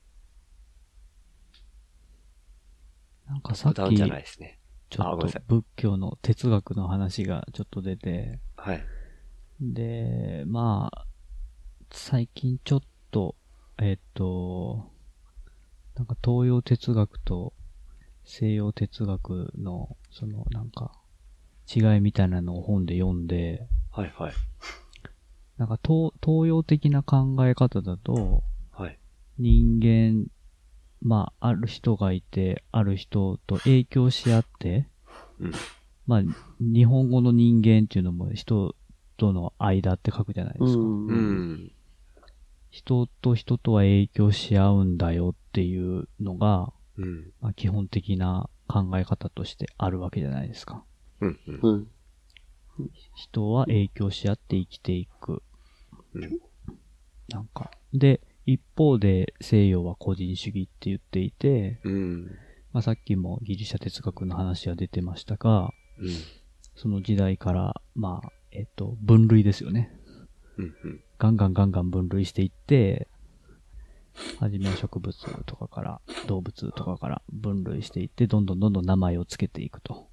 [3.28, 4.60] なんかさっ普段じゃないき、ですね。
[4.89, 8.84] ちょっと仏教の哲学の話がちょっと出て、はい。
[9.62, 11.06] で、まあ、
[11.91, 13.36] 最近ちょっと、
[13.78, 14.91] えっ、と、
[15.95, 17.54] なんか東洋哲学と
[18.30, 20.92] 西洋哲学の、そのなんか、
[21.68, 24.34] 違いみたいなのを本で読んで、はいはい。
[25.58, 29.00] なんか東東洋的な考え方だと、はい。
[29.39, 30.28] 人間、
[31.02, 34.88] まあ、ある人がいて、ある人と影響し合って、
[35.39, 35.52] うん。
[36.06, 36.22] まあ、
[36.60, 38.76] 日本語の人間っていうのも人
[39.18, 40.80] との間って書くじゃないですか。
[40.82, 41.72] うん。
[42.70, 47.34] 人と人とは影響し合うんだよっていうのが、うん。
[47.42, 50.84] まあ、基本的な考え方としてあるわけじゃないですか。
[51.22, 51.40] うん。
[51.48, 51.60] うん。
[51.72, 51.88] うん。
[53.16, 55.42] 人は影響し合って生きていく。
[56.14, 56.40] うん
[57.30, 57.70] なんか。
[57.94, 62.26] で、一方で西洋は個人主義って言っていて、うん。
[62.74, 66.10] まあ、さっきもギリシャ哲学の話は出てましたが、うん。
[66.76, 69.92] その時代から、まあ、えっと、分類ですよね。
[70.58, 70.66] うん。
[70.66, 71.04] うん。
[71.20, 73.08] ガンガンガンガン分類していって、
[74.39, 80.10] はじめは植物とかから、動物とかから分類していって、どんどんどんどん名前をつけていくと。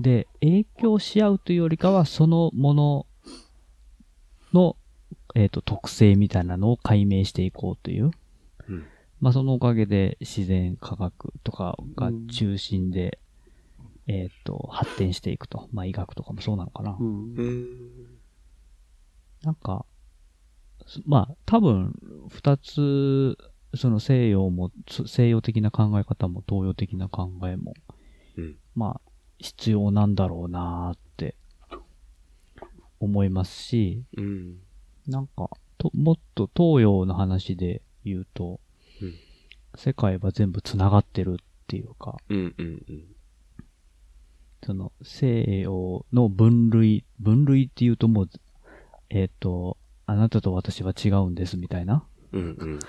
[0.00, 3.06] で、影響し合うというよりかは、そのもの
[4.52, 4.76] の、
[5.34, 8.10] えっ、と、特性みたいなのを解明していこうという。
[8.68, 8.86] うん。
[9.20, 13.18] まあ、そのおかげで自然科学とかが中心で、
[14.06, 15.68] えっ、と、発展していくと。
[15.72, 16.96] まあ、医学とかもそうなのかな。
[16.98, 17.66] うんうん。
[19.42, 19.97] なんか、す
[21.06, 21.94] まあ、多分、
[22.30, 23.36] 二つ、
[23.74, 27.74] その西洋も、つ西洋的な考え方も東洋的な考えも、
[28.36, 28.56] うん。
[28.74, 31.36] まあ、必要なんだろうなーって
[33.00, 34.58] 思いますし、うん。
[35.06, 38.60] なんか、と、もっと東洋の話で言うと、
[39.02, 39.14] うん
[39.78, 42.54] 世界は全部繋がってるっていうか、うん。
[42.58, 42.66] うん。
[42.66, 43.04] うん。
[44.64, 48.28] その西洋の分類、分類っていうともう、
[49.10, 49.77] えっ、と、
[50.10, 52.40] あなたと私は違うんですみたいなうん。
[52.40, 52.80] うん。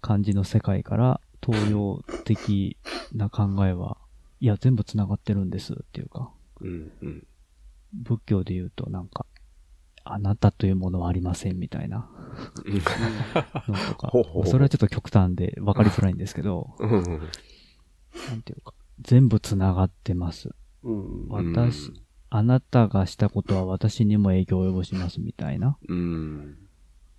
[0.00, 2.76] 感じの世界から東洋的
[3.14, 3.98] な考えは、
[4.40, 6.90] いや、全部繋がってるんですっていうか、うん。
[7.02, 7.26] うん。
[7.92, 9.26] 仏教で言うとなんか、
[10.02, 12.10] あなたというものはありませんみたいな
[13.68, 16.90] のとかほうほうほう、それはちょっと極端で分かりづらいんですけど、うん。
[18.28, 20.50] なんていうか、全部繋がってます。
[20.82, 21.28] うん。
[21.28, 21.92] 私、
[22.30, 26.56] あなたがしたことは私にも影響を及ぼしますみたいなうん。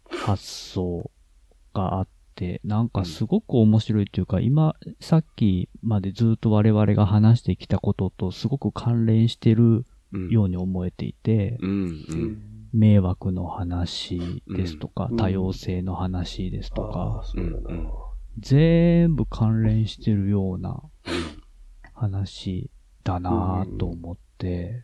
[0.10, 1.12] 発想
[1.74, 10.30] があって、なんかすごく面白いというか、今、さっきまでずっと我々が話してきたこととすごく関連してるうん。
[10.30, 11.70] ように思えていて、うん。
[11.70, 11.74] う。
[11.74, 12.52] うんん。
[12.74, 17.64] 迷惑の話ですとか、うん多様性の話ですとああ、か、そう
[18.40, 20.82] 全部関連してるような
[21.94, 22.70] 話
[23.04, 24.22] だなぁと思って、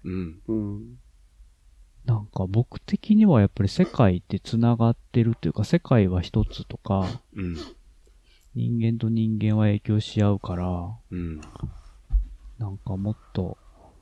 [0.04, 0.42] うん。
[0.48, 1.00] うん。
[2.06, 7.56] なんか僕的にはやっぱり世界って繋がってるっていうか、世界は一つとか、うん。
[8.56, 11.42] 人間と人間は影響し合うから、うん。
[12.58, 13.58] なんかもっと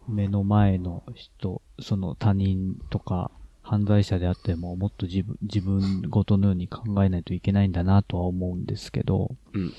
[0.08, 3.32] 目の前の人、その他人とか
[3.64, 9.74] 犯罪者であってももっと自分、自分ごとのように考えないといけないんだなとは思うんですけど、うん。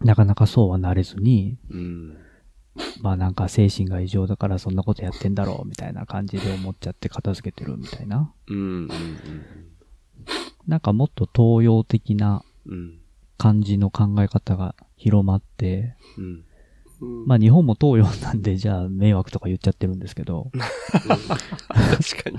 [0.00, 2.18] なかなかそうはなれずに、うん。
[3.00, 8.32] まあなんか精神が異常だからそんなことやってんだろうみたいな感じで思っちゃって片付けてるみたいな。
[8.48, 8.88] うん。
[10.66, 13.00] なんかもっと東洋的なうん。
[13.38, 16.44] 感じの考え方が広まって、うん。
[17.00, 17.26] うん。
[17.26, 22.30] まあ日本も東洋なんでじゃあ迷惑とか言っちゃってるんですけど、確か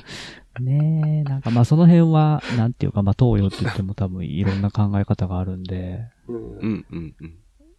[0.60, 0.64] に。
[0.64, 6.86] ねえ、なんかまあその辺は、なんていうかまあ東洋って言っても多分いろんな考え方があるんで、うんうん。
[6.92, 7.16] うん。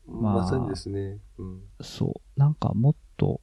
[0.08, 0.22] うん。
[0.22, 1.18] まあまさにですね。
[1.38, 1.60] うん。
[1.80, 3.40] そう、なんかもっと、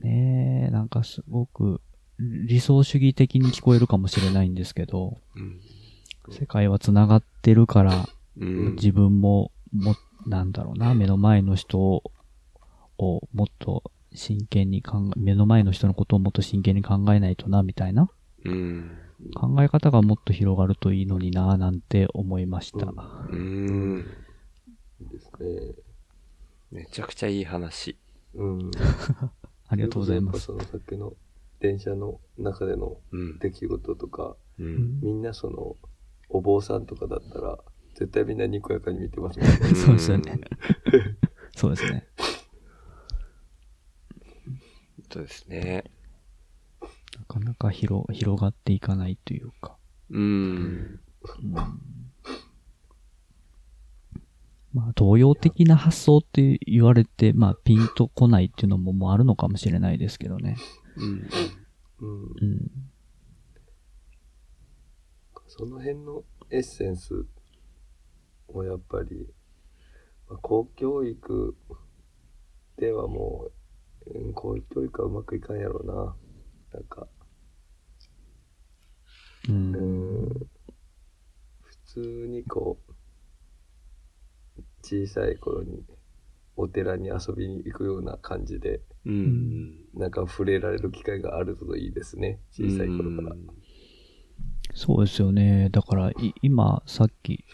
[0.00, 1.80] ねえ、なんかすごく
[2.18, 5.60] 理想主義的に聞こえるかもしれないんですけど、うん。
[6.30, 8.74] 世界は繋がってるから、うん。
[8.76, 12.02] 自分も、も、なんだろうな、目の前の人を
[12.98, 13.82] もっと
[14.14, 18.08] 真剣に考え、目の前の人のことをもっと真剣に考えないとな、みたいな
[18.44, 18.98] うん。
[19.34, 22.86] 考え方がもっと広がるといいのにな、なんて思いました。
[22.86, 24.04] うん。
[25.08, 25.74] ですね。
[26.70, 27.96] めちゃくちゃいい話。
[28.34, 28.70] うん。
[29.68, 30.40] ありがとうございます。
[30.40, 31.14] そのさっきの
[31.60, 33.38] 電車の中でのうん。
[33.38, 35.00] 出来事とか、うん。
[35.00, 35.76] みんなその、
[36.28, 37.58] お坊さんとかだったら、
[37.94, 39.56] 絶対みんなにこやかに見てますもんね。
[39.76, 40.40] そうですよね。
[41.54, 42.08] そうですね。
[45.10, 45.84] そうですね。
[47.18, 49.76] なかなか広、広がっていかないというか。
[50.10, 51.00] うん。
[51.42, 52.11] うん
[54.72, 60.56] まあ、東洋的な発想って言われて、まあ、ピンとこないっていうのももうあるのかもしれないですけどね。
[60.96, 61.28] うん。
[62.00, 62.22] うん。
[62.22, 62.70] うん。
[65.46, 67.26] その辺のエッセンス
[68.48, 69.26] をやっぱり、
[70.28, 71.56] まあ、公教育
[72.78, 73.50] ではも
[74.06, 76.16] う、うん、公教育はうまくいかんやろうな。
[76.72, 77.06] なんか、
[79.48, 79.52] う。
[79.52, 80.28] うんん、
[81.60, 82.91] 普通にこう、
[84.82, 85.84] 小さい頃に
[86.56, 89.84] お寺に遊びに行くような感じで、うん。
[89.94, 92.40] なんか触れられる機会があるといいですね。
[92.52, 93.36] 小さい頃から。
[94.74, 95.68] そうですよね。
[95.70, 97.44] だから、い今、さっき、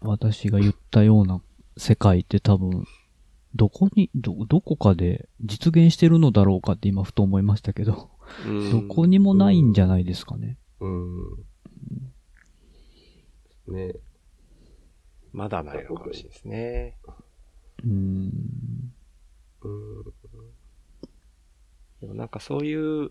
[0.00, 1.40] 私が言ったような
[1.76, 2.84] 世界って多分、
[3.54, 8.10] どこに、ど、どこかで実現してるのだろうかって今ふと思いましたけど、
[8.46, 8.88] うん。
[8.88, 10.58] どこにもないんじゃないですかね。
[10.80, 11.16] うん。
[13.68, 13.94] ね
[15.32, 16.96] まだないのかもしれないですね。
[17.84, 18.92] うん。
[19.62, 20.04] うん。
[22.00, 23.10] でもなんかそういう、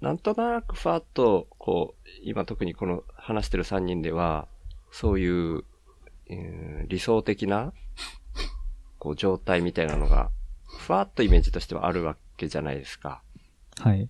[0.00, 4.46] なんとなくファーッと、こう、今特にこの話してる3人では、
[4.90, 5.64] そういう、
[6.28, 7.72] えー理想的な、
[8.98, 10.30] こう、状態みたいなのが、
[10.64, 13.22] ふわっとイメージとしてはあるわけじゃないですか。
[13.80, 14.08] はい。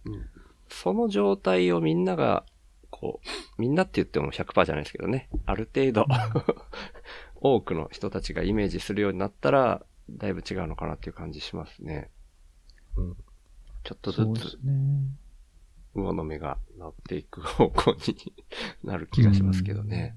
[0.69, 2.45] その状態をみんなが、
[2.91, 3.21] こ
[3.59, 5.29] う、みんなって言っても100%じゃないですけどね。
[5.47, 6.07] ある程度、
[7.41, 12.11] 多くの人たちがイメージするようになったら、だいぶ違うのかなっていう感じしますね。
[12.97, 13.17] うん。
[13.85, 14.59] ちょっとずつ。
[15.95, 18.35] 魚の目がなっていく方向に
[18.85, 20.17] なる気がしますけどね。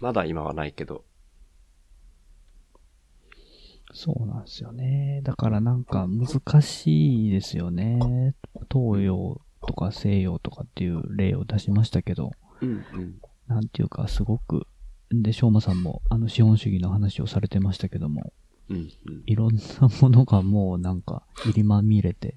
[0.00, 1.04] まだ今はないけど。
[3.92, 5.22] そうなんですよね。
[5.24, 8.34] だからなんか難しいですよね。
[8.70, 13.20] 東洋とか西洋とかっていう例を出しましたけど、うんうん。
[13.46, 14.66] なんていうかすごく、
[15.10, 18.32] で、しょうまさんもあの資本主義の話をされてましたけども、
[18.68, 19.62] うんうんいろんな
[20.02, 22.36] ものがもうなんか入りまみれて、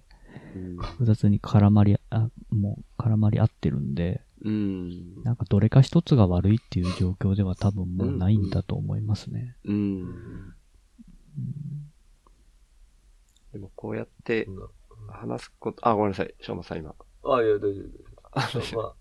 [0.55, 0.77] うん。
[0.77, 5.23] 複雑に絡まり、あ、もう絡まり合ってるんで、うん。
[5.23, 9.55] なんかどれか一つが悪いっていう状況では多分もうないんだと思いますね。
[9.65, 10.53] うん。
[13.53, 14.69] でもこうやってうん
[15.09, 16.33] 話すこと、あ、ごめんなさい。
[16.39, 16.93] しょうまさん今。
[17.21, 18.75] こあ、いや、大丈夫です。
[18.75, 18.95] まあ、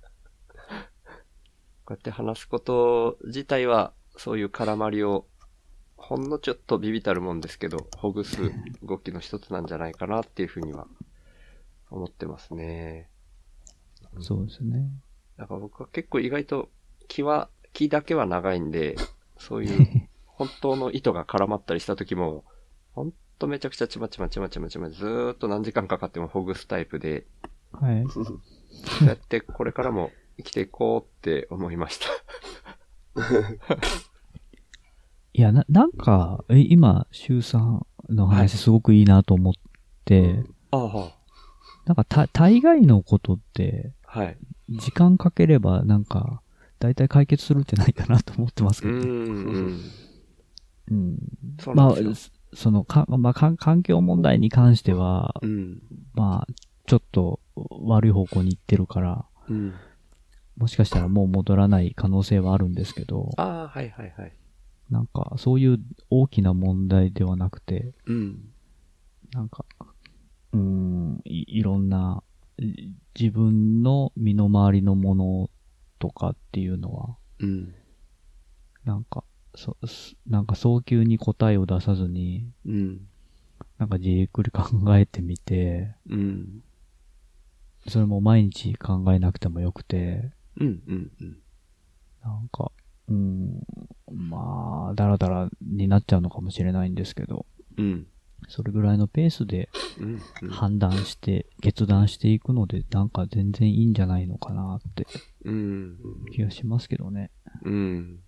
[1.90, 5.26] うやって話すこと自体は、そういう絡まりを、
[5.96, 10.86] ほんのちょっとビビたるもんですけど、ほぐす動きの一つなんじゃないかなっていうふうには
[11.90, 13.08] 思ってますね。
[14.20, 14.88] そうですね。
[15.36, 16.70] だから僕は結構意外と
[17.08, 18.96] 気は、気だけは長いんで、
[19.38, 22.44] そういう 本当の糸が絡まったりした時も、
[22.94, 27.26] ほんとめちゃくちゃちまちまちまちまちまずーっと何時間かかってもほぐすタイプで、
[27.72, 28.04] はい。
[28.10, 30.12] そうやってこれからも
[30.42, 32.06] 生きていこうって思いました。
[35.32, 39.54] いや、な、なんか、え今、周さんの話すごくいいなと思っ
[40.04, 41.12] て、ああ、は
[41.86, 44.36] なんかた、大概のことって、はい。
[44.68, 46.42] 時間かければ、なんか、
[46.78, 49.00] 大体解決するんじゃないかなと思ってますけどね。
[49.00, 49.90] ん。
[50.90, 51.18] うん。
[51.60, 55.82] そうなまあんですよ。、その、か、まあ、かん環境問題に関しては、うん。
[56.14, 56.52] まあ、
[56.86, 59.74] ちょっと悪い方向に行ってるから、うん。
[60.60, 64.32] もしかしたらもう戻らない可能性はあるんですけど、ああ、はいはいはい。
[64.90, 65.78] なんか、そういう
[66.10, 68.52] 大きな問題ではなくて、うん。
[69.32, 69.64] なんか、
[70.52, 72.22] うーん、いいろんな、
[72.58, 75.50] い自分の身の回りのもの
[75.98, 77.74] とかっていうのは、うん。
[78.84, 83.08] なんか、そ、すなんか早急に答えを出さずに、うん。
[83.78, 86.62] なんかじっくり考えてみて、うん。
[87.88, 90.82] それも毎日考えなくてもよくて、うん。
[90.86, 91.10] うん。
[91.20, 91.38] うん。
[92.22, 92.72] なんか、
[93.08, 93.62] うーん、
[94.10, 97.46] まあ、だらだらになっちゃうのかもしれないんですけど、
[97.76, 98.06] うん。
[98.48, 99.68] それぐらいのペースで。
[100.50, 105.06] 判断して、決断していくので、なんか全然いいんじゃないのかなって
[105.44, 105.98] うん。
[106.32, 107.30] 気がしますけどね。
[107.64, 108.20] うん。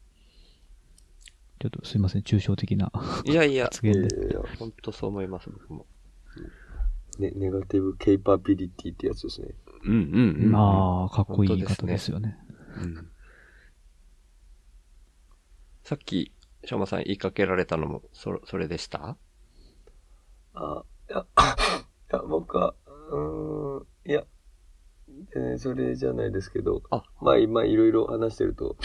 [1.60, 2.92] ちょっとすいません、抽象的な
[3.24, 4.14] いやいや、発言で。
[4.14, 5.86] いやいや本当そう思います、僕も。
[7.18, 9.48] ね、ネガティブケイパビリティってやつですね。
[9.84, 10.56] うんうんうん。
[10.56, 12.38] ああ、かっこいい言い方ですよね。
[12.82, 13.08] うん
[15.84, 16.32] さっき、
[16.64, 19.16] しょうまさん言いかけられたのも、そ、それでした？
[20.54, 21.24] あ、いや、い
[22.12, 22.74] や、僕は、
[23.10, 24.24] うーん、いや、
[25.34, 28.76] えーそれじゃないですけど、あまあ今いろいろ話してると、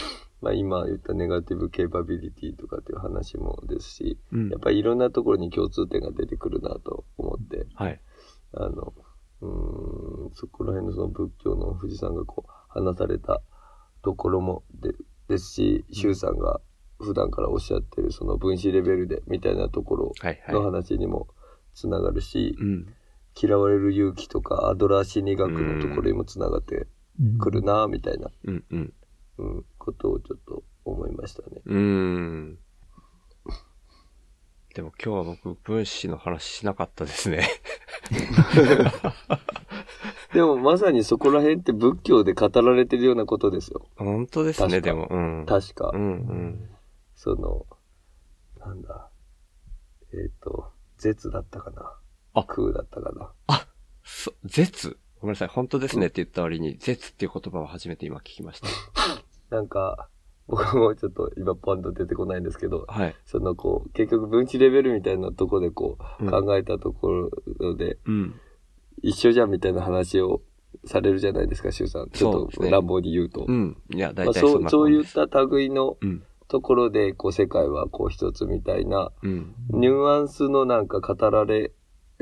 [0.42, 8.00] まあ今言ったネガティブケーパビリティとかっていう話もですし、うんやっぱりいろんなところに共通点が出てくるなと思って、はい。
[8.54, 8.92] あの、
[9.40, 13.40] うーん、そこら辺のその仏教の富士山がこう話された
[14.02, 14.92] ところもで
[15.28, 16.60] ですし、周さんが
[16.98, 20.54] 普段からおっしゃってるその分子レベルでみたいなところはいはい。
[20.54, 21.28] の話にも
[21.74, 22.94] つながるし、うん。
[23.40, 26.88] 嫌われる勇気とかアドラー心理学のところにもつながって
[27.20, 28.92] うんくるなみたいな、うんうん。
[29.38, 31.62] うん、ことをちょっと思いましたね。
[31.64, 32.58] うーん。
[34.74, 37.48] でも今日は僕、分子の話しなかったですね。
[40.32, 43.86] でもまさにそこら辺って仏教で語られてるようなことですよ。
[43.96, 45.08] 本当ですね、でも。
[45.10, 45.46] うん。
[45.46, 45.90] 確か。
[45.92, 46.70] うんうん。
[47.14, 47.66] その、
[48.58, 49.08] なんだ。
[50.12, 51.92] えっ、と、絶だったかな。
[52.34, 53.32] あ空だったかな。
[54.04, 54.98] そ、絶？
[55.20, 55.48] ごめんなさい。
[55.48, 58.68] 本当ですねって言った割に、絶っていう言葉を初めて今聞きました。
[59.54, 60.08] なんか、
[60.48, 63.14] 僕もちょっと今パンと出てこないんですけど、はい。
[63.26, 68.34] そのこう、結局分子レベルみたいなところでこう、うん考えたところで、うん。
[69.02, 70.40] 一緒じゃんみたいな話を
[70.84, 72.10] されるじゃないですか、周さん。
[72.10, 73.44] ちょっと乱暴に言うと。
[73.46, 73.76] うん。
[73.94, 75.02] いや、大まあ、体そうんそうい。
[75.02, 76.22] った類のうん。
[76.48, 79.54] ところで、こう、世界はこう一つみたいな、うん。
[79.70, 81.72] ニュアンスのなんか語られ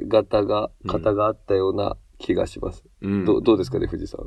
[0.09, 2.85] 方が、うん方があったような気がします。
[3.03, 3.25] うん。
[3.25, 4.27] どどうですかね、富士さん。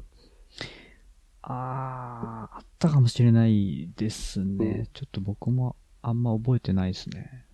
[1.42, 4.66] あー、あったかもしれないですね。
[4.66, 7.46] うんちょっと僕もあんま覚えてないですね。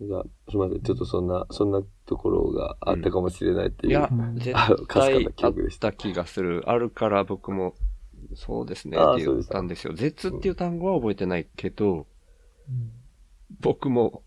[0.00, 0.82] じゃあ、すみません。
[0.82, 3.92] ちょっとそんな、そんなところがあったかもしれないっていう。
[3.92, 4.52] いやうん、絶
[4.88, 6.62] 対あったた気がする。
[6.66, 7.74] あるから僕も、
[8.34, 9.92] そうですねって言ったんですよ。
[9.92, 12.06] 絶っていう単語は覚えてないけど、
[12.68, 12.92] うん
[13.58, 14.22] 僕も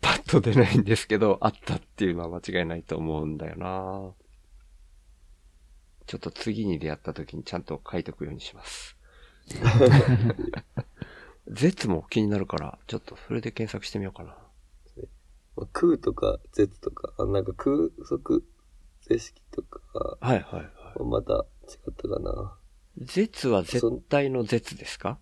[0.00, 4.12] パッと出ないんですけど、あったっていうのは間違いないと思うんだよな
[6.06, 8.96] ちょっと次に出会った時にちゃんと書いとくようにします。
[11.48, 14.36] 絶も気になるから、ちょっとそれで検索してみようかな。
[15.56, 18.44] まあ空とか絶とか、あなんか空速
[19.02, 20.64] 図式とかはいはいはい。
[20.98, 22.56] はまた違ったかな。
[22.98, 25.18] 絶は絶対の絶ですか？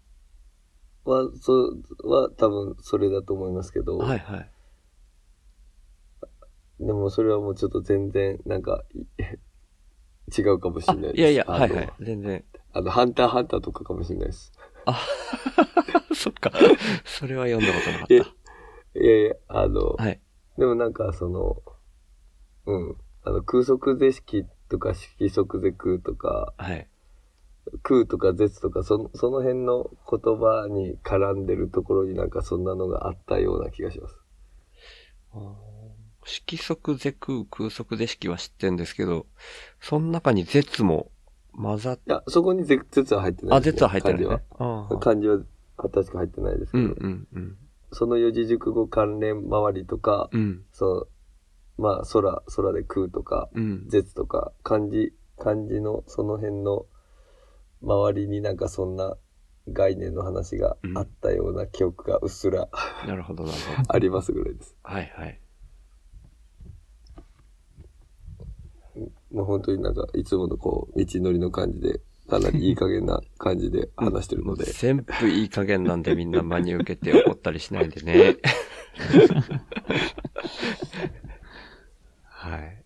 [1.05, 4.51] は、そう、は多分それだと思いますけど、はいはい。
[6.81, 9.05] でもそれはもうちょっと全然、なんか、い
[10.37, 11.21] 違うかもしあれない、です。
[11.21, 11.93] いやいや、はいはい。
[12.01, 12.45] 全然。
[12.73, 14.53] あの、ハンターハンターとかかもしれないです。
[16.15, 16.53] そっか。
[17.05, 18.23] それは読んだことなかえっ
[18.97, 20.05] いやいや、あの、た。
[20.05, 20.21] はい。
[20.59, 21.63] でもなんかその、
[22.67, 26.89] うん、あの、空速図式とか色速図空とか、はい。
[27.83, 34.17] 空とか絶とか、その、その辺の言葉に絡んでるところになんかそんなのがあったような気がします。
[36.25, 39.27] 色速是空、空速是式は知ってんですけど、
[39.81, 41.11] その中に絶も
[41.53, 44.41] 混ざっいや、そこに絶絶は入ってないあ、です、絶は入ってるね漢。
[44.59, 45.01] あ字は。
[45.01, 45.39] 漢字は
[45.77, 47.57] 確か入ってないですけど、うんうんうん。
[47.93, 50.65] その四字熟語関連周りとか、うん。
[50.73, 51.09] そ
[51.79, 53.89] の、まあ、空、空で空とか、うん。
[53.89, 56.87] 絶とか、漢字、漢字のその辺の
[57.83, 59.17] 周りになんかそんな
[59.69, 62.69] 概念の話があったような記憶がうっすら
[63.07, 63.89] なるほどなるほど。
[63.95, 64.77] ありますぐらいです。
[64.83, 65.41] はいはい。
[69.35, 78.37] もう本当になんかいつものこう、道のりの感じで、かなりいい加減な感じで 話してるので、全部いい加減なんでみんな真に受けて怒ったりしないでね。
[82.23, 82.85] はい。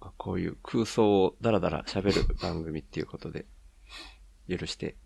[0.00, 3.44] まあこういう空想をダラダラ喋る番組っていうことで、
[4.48, 4.96] 許して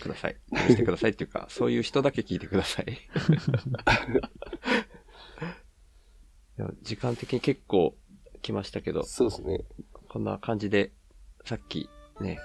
[0.00, 0.36] ください。
[0.50, 2.98] 許してくださいっていうか、 そういう人だけ聞いてください。
[6.82, 7.96] 時間的に結構
[8.42, 9.64] 来ましたけど、そうですね。
[10.12, 10.92] こんな感じで、
[11.46, 11.88] さっき
[12.20, 12.38] ね、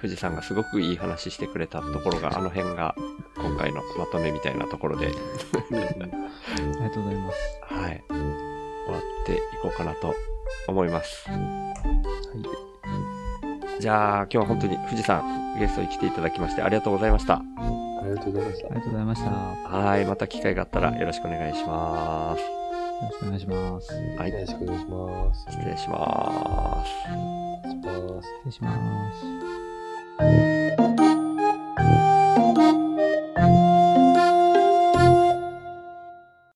[0.00, 2.94] 富士山がすごくいい話してくれたところが、あの辺が
[3.36, 7.60] 今回のまとめみたいなところで、ありがとうございます。
[7.62, 10.14] はい、終わっていこうかなと
[10.68, 11.28] 思います。
[13.80, 17.34] じゃあ、今日は本当に富士山ゲストに来ていただきましてありがとうございました。
[17.34, 17.42] あ
[18.04, 18.74] りがとうございましたあり。
[18.76, 19.26] がとうございました。
[19.26, 22.57] よはい、また機会があったらよろしくお願いします。
[22.98, 23.92] よろしくお願いします。
[24.16, 24.32] はい。
[24.32, 25.46] よろしくお願いします。
[25.50, 26.90] 失礼します。
[27.68, 28.28] 失礼します。
[28.28, 30.67] 失礼します。